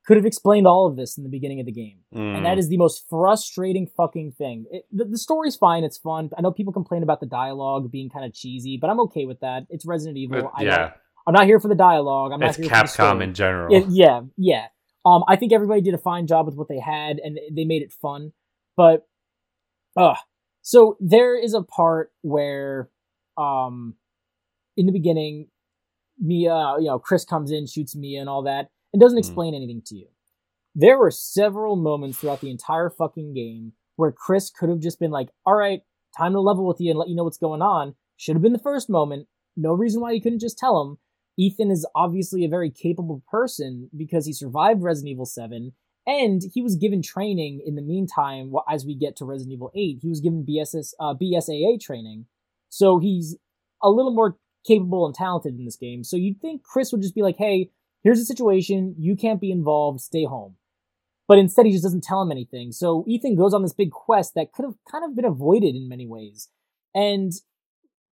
[0.06, 1.98] could have explained all of this in the beginning of the game.
[2.12, 2.68] And that Mm.
[2.68, 4.64] the most frustrating fucking thing.
[4.70, 6.30] It, the, the story's fine, it's fun.
[6.36, 9.40] I know people complain about the dialogue being kind of cheesy, but I'm okay with
[9.40, 9.66] that.
[9.68, 10.50] It's Resident Evil.
[10.58, 10.92] It- yeah,
[11.26, 12.32] I'm not here for the dialogue.
[12.32, 13.74] I'm not it's here for the Capcom in general.
[13.76, 14.68] It- yeah, yeah.
[15.04, 17.82] Um, I think everybody did a fine job with what they had, and they made
[17.82, 18.32] it fun.
[18.78, 19.08] But,
[19.96, 20.14] uh,
[20.62, 22.88] so there is a part where,
[23.36, 23.96] um,
[24.76, 25.48] in the beginning,
[26.20, 29.26] Mia, you know, Chris comes in, shoots Mia, and all that, and doesn't Mhm.
[29.26, 30.08] explain anything to you.
[30.76, 35.10] There were several moments throughout the entire fucking game where Chris could have just been
[35.10, 35.82] like, "All right,
[36.16, 38.52] time to level with you and let you know what's going on." Should have been
[38.52, 39.28] the first moment.
[39.56, 40.98] No reason why you couldn't just tell him.
[41.36, 45.74] Ethan is obviously a very capable person because he survived Resident Evil 7
[46.08, 49.98] and he was given training in the meantime as we get to Resident Evil 8.
[50.00, 52.24] He was given BSS uh, BSAA training.
[52.70, 53.36] So he's
[53.82, 56.02] a little more capable and talented in this game.
[56.02, 57.70] So you'd think Chris would just be like, "Hey,
[58.02, 58.94] here's the situation.
[58.98, 60.00] You can't be involved.
[60.00, 60.56] Stay home."
[61.28, 62.72] But instead he just doesn't tell him anything.
[62.72, 65.90] So Ethan goes on this big quest that could have kind of been avoided in
[65.90, 66.48] many ways.
[66.94, 67.32] And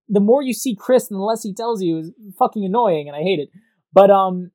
[0.07, 3.16] the more you see Chris and the less he tells you is fucking annoying and
[3.16, 3.49] I hate it.
[3.90, 4.51] But um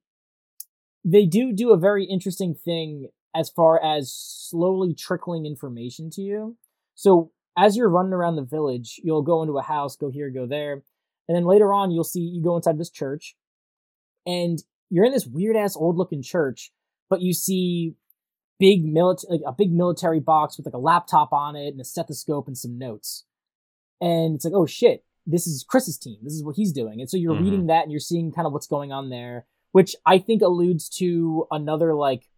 [1.03, 6.57] they do do a very interesting thing as far as slowly trickling information to you.
[6.95, 10.45] So as you're running around the village, you'll go into a house, go here, go
[10.45, 10.83] there,
[11.27, 13.35] and then later on you'll see you go inside this church
[14.25, 14.59] and
[14.89, 16.71] you're in this weird ass old looking church,
[17.09, 17.95] but you see
[18.59, 21.83] big military like a big military box with like a laptop on it and a
[21.85, 23.25] stethoscope and some notes.
[23.99, 26.17] And it's like, oh shit, this is Chris's team.
[26.21, 26.99] This is what he's doing.
[27.01, 27.41] And so you're Mhm.
[27.41, 30.89] reading that and you're seeing kind of what's going on there, which I think alludes
[30.97, 32.29] to another like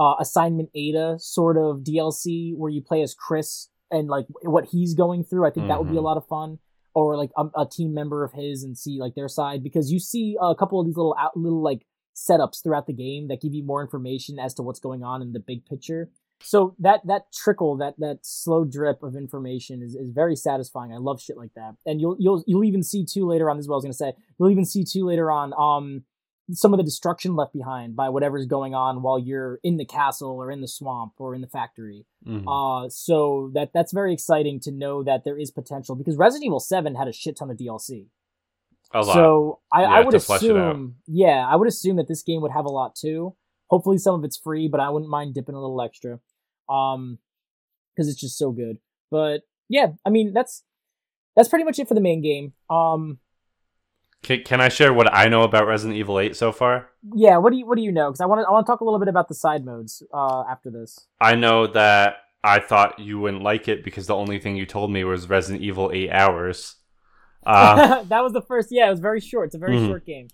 [0.00, 4.94] uh, assignment Ada sort of DLC where you play as Chris and like what he's
[4.94, 5.46] going through.
[5.46, 6.04] I think that would be a Mhm.
[6.10, 6.58] lot of fun.
[6.92, 10.00] Or like a, a team member of his and see like their side because you
[10.00, 11.86] see a couple of these little out, little like
[12.16, 15.32] setups throughout the game that give you more information as to what's going on in
[15.32, 16.10] the big picture.
[16.42, 20.92] So that that trickle, that that slow drip of information is, is very satisfying.
[20.92, 21.76] I love shit like that.
[21.86, 23.56] And you'll you'll you'll even see too later on.
[23.56, 24.12] This is what I was gonna say.
[24.38, 26.04] You'll even see too later on um
[26.52, 30.30] some of the destruction left behind by whatever's going on while you're in the castle
[30.40, 32.06] or in the swamp or in the factory.
[32.26, 32.44] Mhm.
[32.46, 36.60] Uh so that that's very exciting to know that there is potential because Resident Evil
[36.60, 38.06] 7 had a shit ton of DLC.
[38.92, 39.14] a lot.
[39.14, 40.70] So I, Yeah, I would to flesh it out.
[40.72, 43.36] assume, yeah, I would assume that this game would have a lot too.
[43.68, 46.18] Hopefully, some of it's free, but I wouldn't mind dipping a little extra,
[46.68, 47.18] um,
[47.94, 48.78] because it's just so good.
[49.10, 50.64] But yeah, I mean that's
[51.36, 52.52] that's pretty much it for the main game.
[52.68, 53.20] Um,
[54.22, 56.88] can, can I share what I know about Resident Evil 8 so far?
[57.14, 58.10] yeah, what do you what do you know?
[58.10, 60.02] Because I want to I want to talk a little bit about the side modes
[60.12, 61.06] uh after this.
[61.20, 64.90] I know that I thought you wouldn't like it because the only thing you told
[64.90, 66.76] me was Resident Evil 8 hours.
[67.46, 68.68] Uh, that was the first.
[68.70, 69.46] Yeah, it was very short.
[69.46, 69.86] It's a very Mhm.
[69.86, 70.28] short game,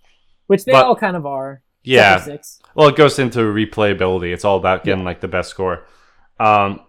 [0.49, 1.63] which they But- all kind of are.
[1.85, 2.19] yeah.
[2.21, 2.61] Six.
[2.75, 4.33] Well, it goes into replayability.
[4.35, 5.87] It's all about getting like the best score.
[6.41, 6.81] Um,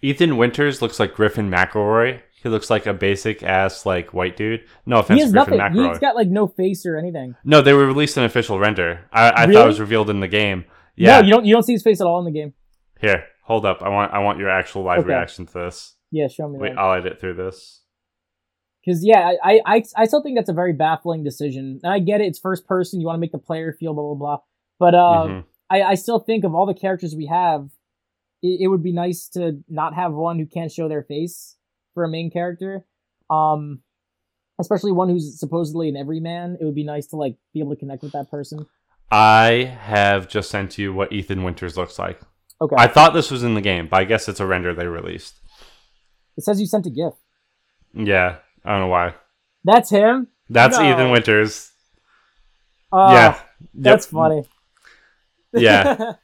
[0.00, 2.22] Ethan Winters looks like Griffin McElroy.
[2.46, 4.60] He looks like a basic ass like white dude.
[4.86, 5.76] No offense He has Griffin nothing.
[5.78, 5.88] McElroy.
[5.90, 7.34] He's got like no face or anything.
[7.44, 9.00] No, they were released an official render.
[9.12, 10.64] I, I thought it was revealed in the game.
[10.94, 11.20] Yeah.
[11.20, 11.44] No, you don't.
[11.44, 12.54] You don't see his face at all in the game.
[13.00, 13.82] Here, hold up.
[13.82, 15.08] I want I want your actual live Okay.
[15.08, 15.96] reaction to this.
[16.12, 16.78] Yeah, show me Wait, that.
[16.78, 17.82] I'll edit through this.
[18.84, 22.20] Because yeah, I, I I still think that's a very baffling decision, and I get
[22.20, 22.26] it.
[22.28, 23.00] It's first person.
[23.00, 24.38] You want to make the player feel blah blah blah.
[24.78, 25.44] But uh, Mhm.
[25.68, 27.68] I I still think of all the characters we have,
[28.42, 31.55] it, it would be nice to not have one who can't show their face
[31.96, 32.84] for a main character.
[33.30, 33.80] Um,
[34.60, 36.58] especially one who's supposedly an everyman.
[36.60, 38.66] It would be nice to like be able to connect with that person.
[39.10, 42.20] I have just sent you what Ethan Winters looks like.
[42.60, 42.76] Okay.
[42.78, 45.40] I thought this was in the game, but I guess it's a render they released.
[46.36, 47.16] it says you sent a gift.
[47.94, 49.14] Yeah, I don't know why.
[49.64, 50.28] That's him.
[50.50, 50.84] That's No.
[50.92, 51.72] Ethan Winters.
[52.92, 53.40] Uh, yeah,
[53.74, 54.10] that's Yep.
[54.12, 54.42] funny.
[55.54, 56.12] Yeah.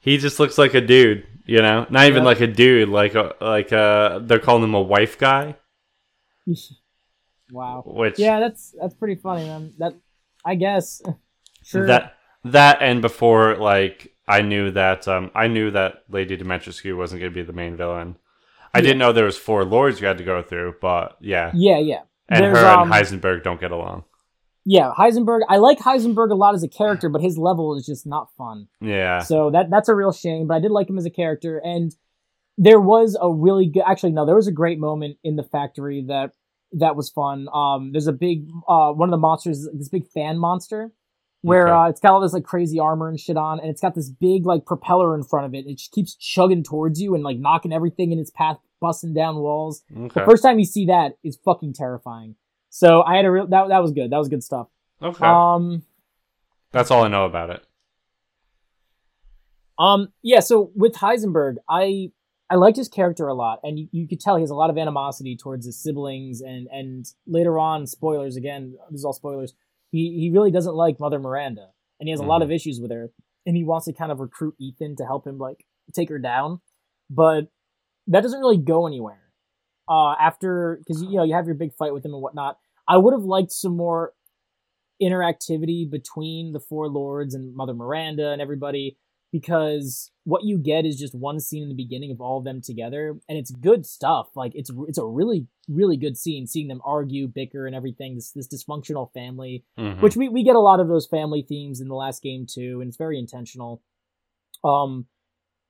[0.00, 1.86] He just looks like a dude, you know.
[1.90, 2.26] Not even Yeah.
[2.28, 4.20] like a dude, like a like a.
[4.24, 5.56] They're calling him a wife guy,
[7.50, 7.82] wow.
[7.86, 9.72] which Yeah, that's that's pretty funny, man.
[9.78, 9.94] That
[10.44, 11.02] I guess.
[11.64, 11.84] Sure.
[11.88, 17.22] that that and before like I knew that um I knew that Lady Dimitrescu wasn't
[17.22, 18.14] going to be the main villain.
[18.72, 18.82] I Yeah.
[18.82, 21.50] didn't know there was four lords you had to go through, but yeah.
[21.54, 22.02] yeah, yeah.
[22.28, 24.04] And There's, her um, and Heisenberg don't get along.
[24.68, 25.40] Yeah, Heisenberg.
[25.48, 28.66] I like Heisenberg a lot as a character, but his level is just not fun.
[28.80, 29.20] Yeah.
[29.20, 30.48] So that that's a real shame.
[30.48, 31.94] But I did like him as a character, and
[32.58, 33.84] there was a really good.
[33.86, 36.32] Actually, no, there was a great moment in the factory that
[36.72, 37.46] that was fun.
[37.54, 40.90] Um, there's a big uh one of the monsters, this big fan monster,
[41.42, 41.72] where Okay.
[41.72, 44.10] uh, it's got all this like crazy armor and shit on, and it's got this
[44.10, 45.64] big like propeller in front of it.
[45.68, 49.36] It just keeps chugging towards you and like knocking everything in its path, busting down
[49.36, 49.84] walls.
[49.96, 50.20] Okay.
[50.20, 52.34] The first time you see that is fucking terrifying.
[52.76, 54.10] So I had a real that that was good.
[54.10, 54.68] That was good stuff.
[55.02, 55.24] okay.
[55.24, 55.82] Um.
[56.72, 57.64] That's all I know about it.
[59.78, 62.12] Um, yeah, so with Heisenberg, I
[62.50, 64.68] I liked his character a lot, and you, you could tell he has a lot
[64.68, 69.54] of animosity towards his siblings, and and later on, spoilers again, this is all spoilers.
[69.90, 71.68] He he really doesn't like Mother Miranda,
[71.98, 73.10] and he has a lot of issues with her,
[73.46, 75.64] and he wants to kind of recruit Ethan to help him like
[75.94, 76.60] take her down,
[77.08, 77.48] but
[78.08, 79.22] that doesn't really go anywhere.
[79.88, 82.58] Uh, after because you know you have your big fight with him and whatnot,
[82.88, 84.12] I would have liked some more
[85.02, 88.96] interactivity between the four lords and Mother Miranda and everybody
[89.32, 92.62] because what you get is just one scene in the beginning of all of them
[92.62, 94.28] together and it's good stuff.
[94.34, 98.30] Like it's it's a really really good scene seeing them argue bicker and everything this
[98.32, 100.00] this dysfunctional family Mhm.
[100.00, 102.80] which we, we get a lot of those family themes in the last game too
[102.80, 103.82] and it's very intentional.
[104.64, 105.06] Um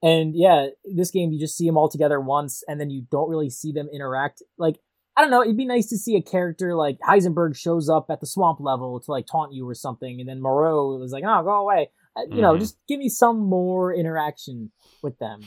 [0.02, 3.30] and yeah this game you just see them all together once and then you don't
[3.30, 4.42] really see them interact.
[4.58, 4.78] Like
[5.16, 8.20] i don't know it'd be nice to see a character like heisenberg shows up at
[8.20, 11.42] the swamp level to like taunt you or something and then moreau was like oh
[11.42, 12.60] go away Uh, you know Mhm.
[12.60, 14.70] just give me some more interaction
[15.02, 15.40] with them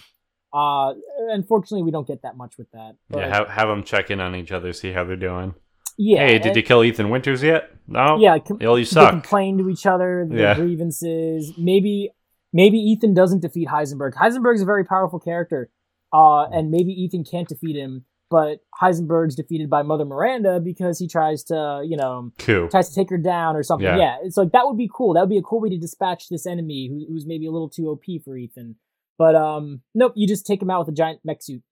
[0.53, 0.93] uh
[1.29, 4.19] unfortunately we don't get that much with that but yeah, have, have them check in
[4.19, 5.53] on each other, see how they're doing.
[5.97, 7.69] yeah hey, did and- you kill Ethan Winters yet?
[7.87, 8.17] No.
[8.19, 9.09] yeah com- you they suck.
[9.11, 10.53] complain to each other, their Yeah.
[10.55, 11.53] grievances.
[11.57, 12.11] Maybe
[12.53, 14.13] maybe Ethan doesn't defeat Heisenberg.
[14.13, 15.69] Heisenberg's a very powerful character,
[16.13, 18.05] uh, and maybe Ethan can't defeat him.
[18.29, 22.67] But Heisenberg's defeated by Mother Miranda because he tries to, you know, Cool.
[22.69, 23.85] tries to take her down or something.
[23.87, 23.97] Yeah.
[23.97, 25.13] Yeah, it's like that would be cool.
[25.15, 27.69] That would be a cool way to dispatch this enemy who, who's maybe a little
[27.69, 28.75] too OP for Ethan.
[29.17, 31.63] But um, nope, you just take him out with a giant mech suit,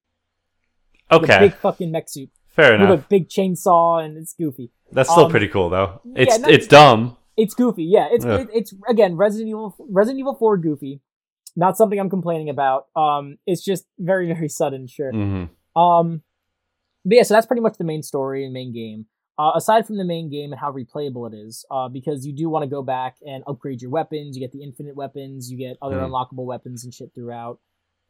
[1.11, 1.39] With a Okay.
[1.39, 2.89] big fucking mech suit Fair enough.
[2.89, 4.71] with a big chainsaw, and it's goofy.
[4.91, 6.01] That's still um, pretty cool though.
[6.05, 7.17] yeah, It's no- it's dumb.
[7.37, 8.07] It's goofy, yeah.
[8.11, 11.01] It's it, it's again Resident Evil Resident Evil Four goofy.
[11.55, 12.87] Not something I'm complaining about.
[12.95, 15.11] Um, it's just very very sudden, sure.
[15.11, 16.23] hmm Um,
[17.07, 19.05] but yeah, so that's pretty much the main story and main game.
[19.39, 22.49] Uh, aside from the main game and how replayable it is, uh, because you do
[22.49, 24.35] want to go back and upgrade your weapons.
[24.35, 25.51] You get the infinite weapons.
[25.51, 26.09] You get other Mhm.
[26.09, 27.59] unlockable weapons and shit throughout.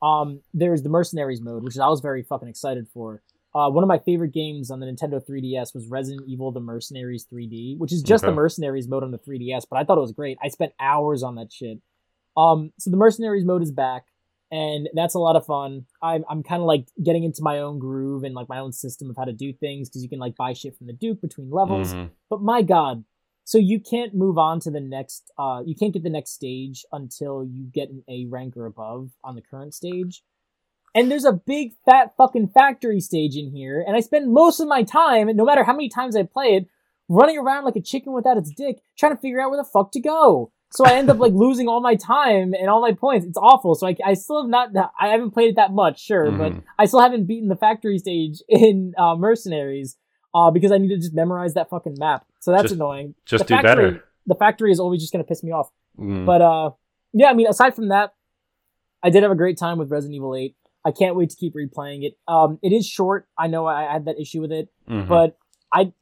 [0.02, 3.24] Um, there's the mercenaries mode, which I was very fucking excited for.
[3.54, 7.26] Uh, one of my favorite games on the Nintendo 3DS was Resident Evil: The Mercenaries
[7.26, 8.32] 3D, which is just Okay.
[8.32, 9.66] the mercenaries mode on the 3DS.
[9.66, 10.38] But I thought it was great.
[10.42, 11.82] I spent hours on that shit.
[12.38, 14.06] Um, so the mercenaries mode is back,
[14.52, 15.86] and that's a lot of fun.
[16.02, 19.10] I'm I'm kind of like getting into my own groove and like my own system
[19.10, 21.50] of how to do things because you can like buy shit from the Duke between
[21.52, 21.94] levels.
[21.94, 22.12] Mhm.
[22.30, 23.04] But my God,
[23.44, 25.32] so you can't move on to the next.
[25.38, 29.12] Uh, you can't get the next stage until you get an A rank or above
[29.24, 30.24] on the current stage.
[30.96, 34.68] And there's a big fat fucking factory stage in here, and I spend most of
[34.68, 36.68] my time, no matter how many times I play it,
[37.08, 39.92] running around like a chicken without its dick, trying to figure out where the fuck
[39.92, 40.52] to go.
[40.72, 43.26] So I end up like losing all my time and all my points.
[43.26, 43.74] It's awful.
[43.76, 46.64] So I, I still have not, I haven't played it that much, sure, but Mhm.
[46.78, 49.98] I still haven't beaten the factory stage in uh, Mercenaries
[50.36, 52.26] uh, because I need to just memorize that fucking map.
[52.40, 53.16] So that's Just- annoying.
[53.26, 54.04] Just the do factory, better.
[54.26, 55.70] The factory is always just going to piss me off.
[55.98, 56.26] Mm.
[56.26, 56.72] But uh,
[57.14, 58.14] yeah, I mean, aside from that,
[59.02, 60.54] I did have a great time with Resident Evil 8.
[60.86, 62.18] I can't wait to keep replaying it.
[62.28, 63.28] Um, it is short.
[63.38, 65.08] I know I, I had that issue with it, Mhm.
[65.08, 65.38] but
[65.74, 65.94] I,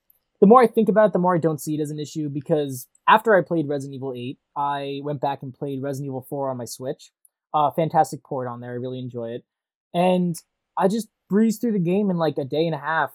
[0.41, 2.29] the more I think about it, the more I don't see it as an issue
[2.29, 6.49] because after I played Resident Evil 8, I went back and played Resident Evil 4
[6.49, 7.11] on my Switch.
[7.53, 8.71] Uh, fantastic port on there.
[8.71, 9.45] I really enjoy it,
[9.93, 10.35] and
[10.77, 13.11] I just breezed through the game in like a day and a half,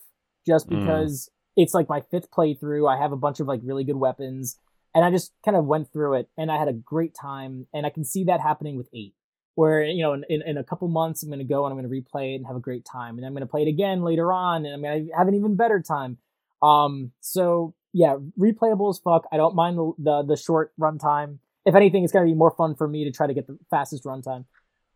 [0.47, 0.81] just Mm.
[0.81, 2.89] because it's like my fifth playthrough.
[2.91, 4.57] I have a bunch of like really good weapons,
[4.95, 7.67] and I just kind of went through it, and I had a great time.
[7.75, 9.15] And I can see that happening with eight,
[9.57, 11.79] where you know in, in, in a couple months I'm going to go and I'm
[11.79, 13.69] going to replay it and have a great time, and I'm going to play it
[13.69, 16.17] again later on, and I'm going to have an even better time.
[16.63, 19.27] Um, so yeah, replayable as fuck.
[19.33, 21.39] I don't mind the the, the short runtime.
[21.65, 24.05] If anything, it's gonna be more fun for me to try to get the fastest
[24.05, 24.45] runtime.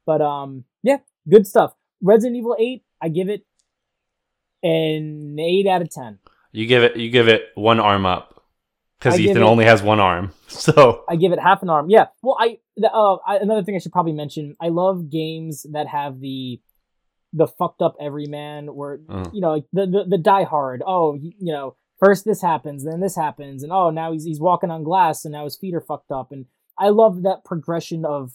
[0.07, 1.74] But um, yeah, good stuff.
[2.03, 3.45] Resident Evil Eight, I give it
[4.62, 6.18] an eight out of ten.
[6.53, 8.42] you give it you give it one arm up
[8.99, 10.32] because Ethan it- only has one arm.
[10.55, 11.90] So I give it half an arm.
[11.90, 12.07] Yeah.
[12.22, 14.55] Well, I, the, uh, I another thing I should probably mention.
[14.61, 16.61] I love games that have the
[17.32, 20.80] the fucked up everyman, where uh, you know, the the, the die hard.
[20.86, 21.74] Oh, you, you know,
[22.05, 25.32] first this happens, then this happens, and oh, now he's he's walking on glass, and
[25.32, 26.32] now his feet are fucked up.
[26.32, 26.46] And
[26.78, 28.32] I love that progression of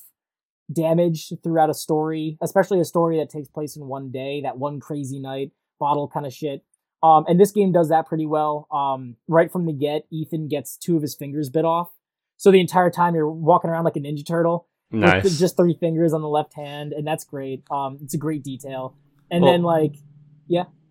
[0.72, 4.80] damage throughout a story, especially a story that takes place in one day, that one
[4.80, 6.64] crazy night, bottle kind of shit.
[7.02, 8.68] Um, and this game does that pretty well.
[8.72, 11.90] Um, right from the get, Ethan gets two of his fingers bit off.
[12.38, 15.24] So the entire time you're walking around like a Ninja Turtle nice.
[15.24, 17.64] th- just three fingers on the left hand, and that's great.
[17.72, 18.96] Um, it's a great detail.
[19.32, 19.96] And Well- then like,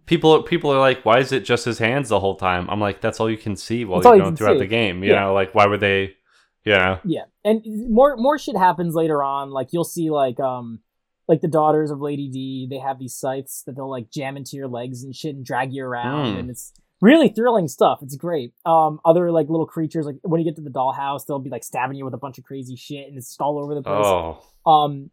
[0.08, 2.68] people people are like, why is it just his hands the whole time?
[2.68, 4.58] I'm like, that's all you can see while That's you're going can throughout see.
[4.60, 5.04] the game.
[5.04, 5.20] You Yeah.
[5.20, 6.16] know, like why would they?
[6.64, 9.50] You know, yeah, and more more shit happens later on.
[9.50, 10.80] Like you'll see like um
[11.28, 14.56] like the daughters of Lady D, they have these scythes that they'll like jam into
[14.56, 16.40] your legs and shit and drag you around, Mm.
[16.40, 18.00] and it's really thrilling stuff.
[18.02, 18.52] It's great.
[18.66, 21.64] Um, other like little creatures, like when you get to the dollhouse, they'll be like
[21.64, 24.04] stabbing you with a bunch of crazy shit, and it's all over the place.
[24.04, 25.10] oh, Um,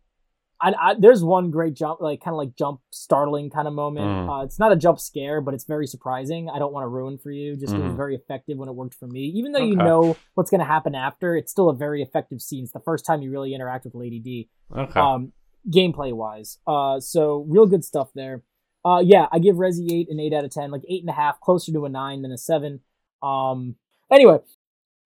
[0.66, 4.07] I, I, there's one great jump, like kind of like jump startling kind of moment.
[4.07, 4.30] Mm.
[4.30, 6.49] Uh, it's not a jump scare, but it's very surprising.
[6.49, 7.55] I don't want to ruin for you.
[7.55, 9.26] Just it was very effective when it worked for me.
[9.36, 12.63] Even though you know what's going to happen after, it's still a very effective scene.
[12.63, 14.49] It's the first time you really interact with Lady D.
[14.76, 14.99] okay.
[14.99, 15.34] Um,
[15.70, 18.43] gameplay wise, uh, so real good stuff there.
[18.84, 21.13] Uh, yeah, I give Resi eight an eight out of ten, like eight and a
[21.13, 22.80] half, closer to a nine than a seven.
[23.22, 23.76] Um,
[24.11, 24.38] anyway,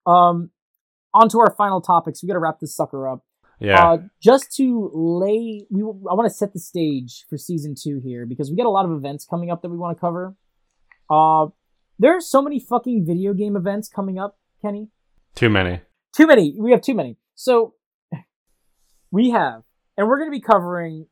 [0.06, 0.52] um,
[1.14, 2.24] on to our final topics.
[2.24, 3.26] We got to wrap this sucker up.
[3.60, 3.92] Yeah.
[3.92, 8.26] Uh, just to lay, we I want to set the stage for season two here
[8.26, 10.36] because we got a lot of events coming up that we want to cover.
[11.10, 11.48] Uh,
[11.98, 14.90] there are so many fucking video game events coming up, Kenny.
[15.36, 15.82] Too many.
[16.16, 16.56] Too many.
[16.58, 17.18] We have too many.
[17.36, 17.74] So
[19.12, 19.64] we have,
[19.98, 21.08] and we're going to be covering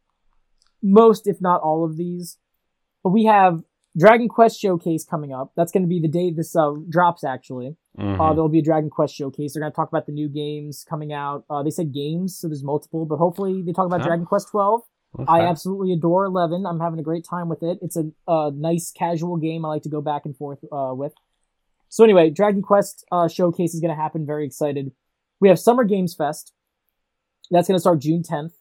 [0.81, 2.37] most, if not all of these.
[3.03, 3.63] But we have
[3.97, 5.51] Dragon Quest Showcase coming up.
[5.55, 7.23] That's going to be the day this uh, drops.
[7.23, 8.19] Actually, Mhm.
[8.19, 9.53] uh, there'll be a Dragon Quest Showcase.
[9.53, 11.45] They're going to talk about the new games coming out.
[11.49, 14.01] Uh, they said games, so there's multiple, but hopefully they talk about.
[14.03, 14.81] Dragon Quest 12.
[15.27, 16.65] I absolutely adore 11.
[16.67, 17.79] I'm having a great time with it.
[17.81, 21.13] It's a, a nice casual game I like to go back and forth uh, with.
[21.89, 24.25] So anyway, Dragon Quest uh, showcase is going to happen.
[24.27, 24.91] Very excited.
[25.39, 26.53] We have Summer Games Fest.
[27.49, 28.51] That's going to start June 10th.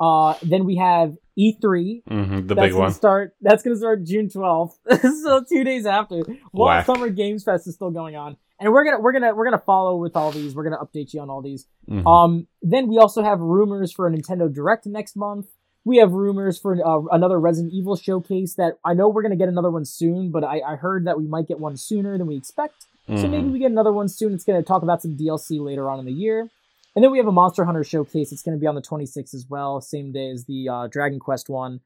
[0.00, 2.02] Uh, then we have E3.
[2.08, 2.92] Mhm, the that's big gonna one.
[2.92, 3.34] Start.
[3.40, 4.72] That's going to start June 12th.
[5.22, 6.22] so two days after.
[6.52, 6.86] While Whack.
[6.86, 9.96] Summer Games Fest is still going on, and we're gonna we're gonna we're gonna follow
[9.96, 10.54] with all these.
[10.54, 11.66] We're gonna update you on all these.
[11.88, 12.06] Mhm.
[12.06, 15.46] Um, then we also have rumors for a Nintendo Direct next month.
[15.84, 19.48] We have rumors for uh, another Resident Evil showcase that I know we're gonna get
[19.48, 22.36] another one soon, but I, I heard that we might get one sooner than we
[22.36, 22.86] expect.
[23.08, 23.30] So Mhm.
[23.30, 24.34] maybe we get another one soon.
[24.34, 26.48] It's gonna talk about some DLC later on in the year.
[26.96, 28.32] And then we have a Monster Hunter showcase.
[28.32, 31.48] It's gonna be on the 26th as well, same day as the uh, Dragon Quest
[31.48, 31.80] one.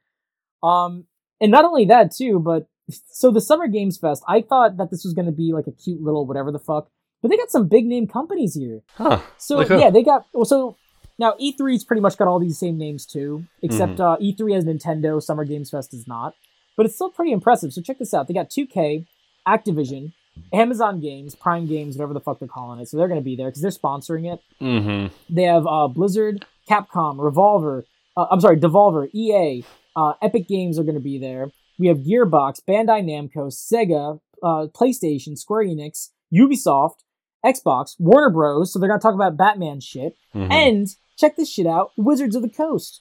[0.62, 1.04] Um,
[1.40, 5.04] and not only that too, but so the Summer Games Fest, I thought that this
[5.04, 6.88] was gonna be like a cute little whatever the fuck,
[7.22, 8.80] but they got some big name companies here.
[8.94, 9.20] Huh.
[9.38, 10.44] So Like yeah, they got well.
[10.44, 10.76] So
[11.18, 14.00] now E3's pretty much got all these same names too, except Mm-hmm.
[14.02, 15.22] uh, E3 has Nintendo.
[15.22, 16.34] Summer Games Fest does not,
[16.76, 17.72] but it's still pretty impressive.
[17.72, 19.06] So check this out: they got 2K,
[19.46, 20.12] Activision,
[20.52, 22.88] Amazon Games, Prime Games, whatever the fuck they're calling it.
[22.88, 24.40] So they're going to be there because they're sponsoring it.
[24.60, 25.10] Mhm.
[25.30, 27.84] They have uh, Blizzard, Capcom, Revolver.
[28.16, 29.64] Uh, I'm sorry, Devolver, EA,
[29.96, 31.50] uh, Epic Games are going to be there.
[31.78, 36.98] We have Gearbox, Bandai Namco, Sega, uh, PlayStation, Square Enix, Ubisoft,
[37.44, 38.72] Xbox, Warner Bros.
[38.72, 40.14] So they're going to talk about Batman shit.
[40.34, 40.50] Mhm.
[40.52, 43.00] And check this shit out Wizards of the Coast.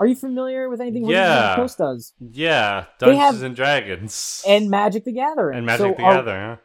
[0.00, 2.12] Are you familiar with anything Wizards of the Coast does?
[2.20, 5.56] yeah, Dungeons have- and Dragons And Magic the Gathering.
[5.58, 6.58] and Magic so the Gathering.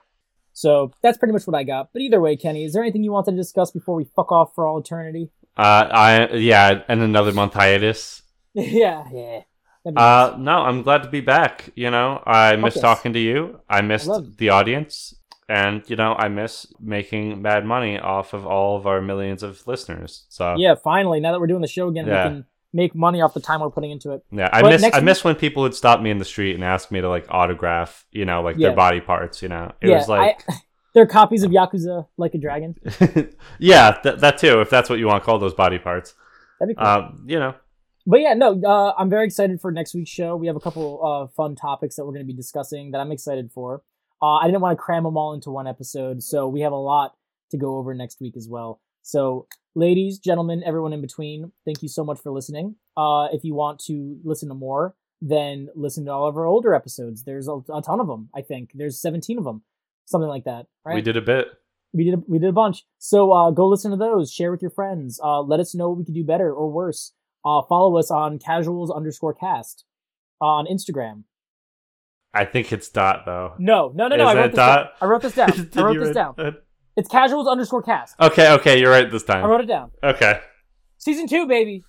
[0.54, 1.92] So that's pretty much what I got.
[1.94, 4.54] But either way, Kenny, is there anything you wanted to discuss before we fuck off
[4.56, 5.30] for all eternity?
[5.58, 8.22] Uh, I yeah, and another month hiatus.
[8.54, 9.42] yeah, yeah.
[9.86, 11.70] Uh, no, I'm glad to be back.
[11.76, 13.60] You know, I miss talking to you.
[13.70, 14.38] I missed it.
[14.38, 15.14] the audience,
[15.50, 19.66] and you know, I miss making mad money off of all of our millions of
[19.68, 20.26] listeners.
[20.30, 22.24] So yeah, finally, now that we're doing the show again, Yeah.
[22.26, 24.24] we can make money off the time we're putting into it.
[24.32, 26.56] Yeah, I But miss I week- miss when people would stop me in the street
[26.56, 28.70] and ask me to like autograph, you know, like Yeah.
[28.70, 29.42] their body parts.
[29.42, 30.54] You know, it yeah, was like, I,
[30.94, 32.76] they're copies of Yakuza Like a Dragon.
[33.60, 34.62] yeah, th- that too.
[34.62, 36.16] If that's what you want to call those body parts,
[36.60, 36.88] That'd be cool.
[36.88, 37.54] um, you know,
[38.08, 40.36] But yeah, no, uh, I'm very excited for next week's show.
[40.36, 43.12] We have a couple uh, fun topics that we're going to be discussing that I'm
[43.12, 43.82] excited for.
[44.22, 46.76] Uh, I didn't want to cram them all into one episode, so we have a
[46.78, 47.14] lot
[47.52, 48.80] to go over next week as well.
[49.02, 52.76] So, ladies, gentlemen, everyone in between, thank you so much for listening.
[52.96, 56.74] Uh, if you want to listen to more, then listen to all of our older
[56.74, 57.24] episodes.
[57.24, 58.30] There's a, a ton of them.
[58.36, 59.64] I think there's 17 of them,
[60.06, 60.68] something like that.
[60.86, 60.96] Right?
[60.96, 61.48] we did a bit.
[61.94, 62.84] we did a, we did a bunch.
[63.00, 64.32] So uh, go listen to those.
[64.32, 65.20] Share with your friends.
[65.24, 67.14] Uh, let us know what we could do better or worse.
[67.46, 69.86] Uh, follow us on casuals underscore cast
[70.40, 71.24] on Instagram.
[72.34, 73.54] I think it's dot though.
[73.60, 74.30] No, no, no, no.
[74.30, 74.76] Is I wrote this down.
[74.78, 74.94] dot?
[75.02, 75.52] I wrote this down.
[75.76, 76.58] I wrote this down.
[76.96, 78.16] It's casuals underscore cast.
[78.20, 79.44] Okay, okay, you're right this time.
[79.44, 79.92] I wrote it down.
[80.04, 80.40] Okay.
[80.98, 81.84] Season two, baby.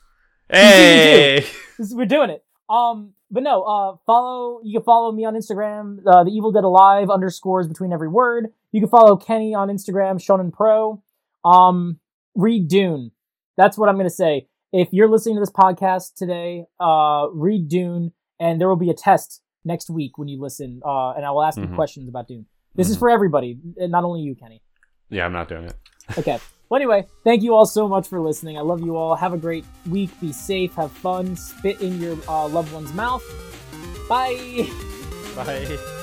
[0.51, 1.45] Hey.
[1.79, 2.45] Is, we're doing it.
[2.69, 4.61] Um, but no, uh, follow.
[4.65, 5.99] You can follow me on Instagram.
[6.07, 8.47] Uh, the Evil Dead Alive underscores between every word.
[8.73, 11.03] You can follow Kenny on Instagram, Shonen Pro.
[11.45, 11.99] Um,
[12.35, 13.11] read Dune.
[13.57, 14.49] That's what I'm gonna say.
[14.73, 18.95] If you're listening to this podcast today, uh, read Dune, and there will be a
[18.95, 20.81] test next week when you listen.
[20.85, 21.75] Uh, and I will ask you Mhm.
[21.77, 22.47] questions about Dune.
[22.75, 23.01] This is Mhm.
[23.01, 24.61] for everybody, not only you, Kenny.
[25.15, 25.75] Yeah, I'm not doing it.
[26.19, 26.39] Okay.
[26.69, 28.59] Well, anyway, thank you all so much for listening.
[28.59, 29.15] I love you all.
[29.15, 30.11] Have a great week.
[30.21, 30.75] Be safe.
[30.75, 31.37] Have fun.
[31.37, 33.25] Spit in your uh, loved one's mouth.
[34.09, 34.69] Bye.
[35.35, 36.01] Bye.